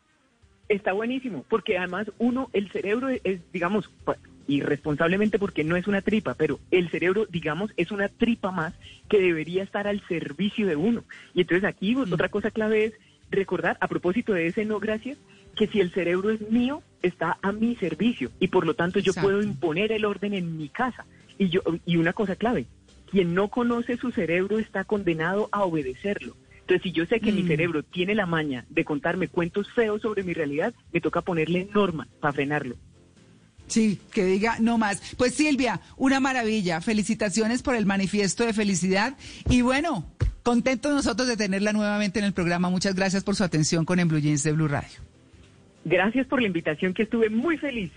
Está 0.67 0.93
buenísimo, 0.93 1.45
porque 1.47 1.77
además 1.77 2.07
uno, 2.17 2.49
el 2.53 2.71
cerebro 2.71 3.09
es, 3.09 3.39
digamos, 3.53 3.91
irresponsablemente 4.47 5.39
porque 5.39 5.63
no 5.63 5.75
es 5.75 5.87
una 5.87 6.01
tripa, 6.01 6.33
pero 6.35 6.59
el 6.71 6.89
cerebro, 6.89 7.25
digamos, 7.29 7.71
es 7.77 7.91
una 7.91 8.09
tripa 8.09 8.51
más 8.51 8.73
que 9.09 9.19
debería 9.19 9.63
estar 9.63 9.87
al 9.87 10.05
servicio 10.07 10.67
de 10.67 10.75
uno. 10.75 11.03
Y 11.33 11.41
entonces 11.41 11.65
aquí 11.65 11.95
mm. 11.95 12.13
otra 12.13 12.29
cosa 12.29 12.51
clave 12.51 12.85
es 12.85 12.93
recordar, 13.31 13.77
a 13.79 13.87
propósito 13.87 14.33
de 14.33 14.47
ese 14.47 14.65
no 14.65 14.79
gracias, 14.79 15.17
que 15.55 15.67
si 15.67 15.79
el 15.79 15.91
cerebro 15.91 16.29
es 16.31 16.41
mío, 16.49 16.83
está 17.01 17.37
a 17.41 17.51
mi 17.51 17.75
servicio 17.75 18.31
y 18.39 18.49
por 18.49 18.65
lo 18.65 18.73
tanto 18.73 18.99
yo 18.99 19.13
puedo 19.13 19.41
imponer 19.41 19.91
el 19.91 20.05
orden 20.05 20.33
en 20.33 20.57
mi 20.57 20.69
casa. 20.69 21.05
Y, 21.37 21.49
yo, 21.49 21.61
y 21.85 21.97
una 21.97 22.13
cosa 22.13 22.35
clave, 22.35 22.65
quien 23.09 23.33
no 23.33 23.49
conoce 23.49 23.97
su 23.97 24.11
cerebro 24.11 24.59
está 24.59 24.83
condenado 24.83 25.49
a 25.51 25.63
obedecerlo. 25.63 26.35
Entonces, 26.61 26.81
si 26.81 26.91
yo 26.91 27.05
sé 27.05 27.19
que 27.19 27.31
mi 27.31 27.43
mm. 27.43 27.47
cerebro 27.47 27.83
tiene 27.83 28.15
la 28.15 28.25
maña 28.25 28.65
de 28.69 28.83
contarme 28.83 29.27
cuentos 29.27 29.71
feos 29.71 30.01
sobre 30.01 30.23
mi 30.23 30.33
realidad, 30.33 30.73
me 30.91 30.99
toca 30.99 31.21
ponerle 31.21 31.69
norma 31.73 32.07
para 32.19 32.33
frenarlo. 32.33 32.75
Sí, 33.67 33.99
que 34.11 34.25
diga 34.25 34.57
no 34.59 34.77
más. 34.77 35.01
Pues 35.17 35.35
Silvia, 35.35 35.81
una 35.97 36.19
maravilla. 36.19 36.81
Felicitaciones 36.81 37.61
por 37.61 37.75
el 37.75 37.85
manifiesto 37.85 38.45
de 38.45 38.53
felicidad. 38.53 39.17
Y 39.49 39.61
bueno, 39.61 40.05
contentos 40.43 40.93
nosotros 40.93 41.27
de 41.27 41.37
tenerla 41.37 41.73
nuevamente 41.73 42.19
en 42.19 42.25
el 42.25 42.33
programa. 42.33 42.69
Muchas 42.69 42.95
gracias 42.95 43.23
por 43.23 43.35
su 43.35 43.43
atención 43.43 43.85
con 43.85 43.99
En 43.99 44.07
Blue 44.07 44.19
Jeans 44.19 44.43
de 44.43 44.51
Blue 44.51 44.67
Radio. 44.67 44.99
Gracias 45.83 46.25
por 46.27 46.41
la 46.41 46.47
invitación, 46.47 46.93
que 46.93 47.03
estuve 47.03 47.29
muy 47.29 47.57
feliz. 47.57 47.91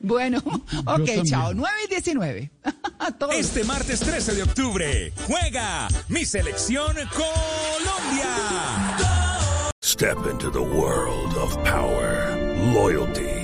Bueno, 0.00 0.38
ok, 0.86 1.10
chao. 1.24 1.54
9 1.54 1.76
y 1.86 1.88
19. 1.88 2.50
este 3.38 3.64
martes 3.64 4.00
13 4.00 4.34
de 4.34 4.42
octubre 4.42 5.12
juega 5.26 5.88
mi 6.08 6.24
selección 6.24 6.94
Colombia. 7.12 8.28
Step 9.82 10.18
into 10.30 10.50
the 10.50 10.60
world 10.60 11.36
of 11.36 11.54
power, 11.64 12.36
loyalty, 12.74 13.43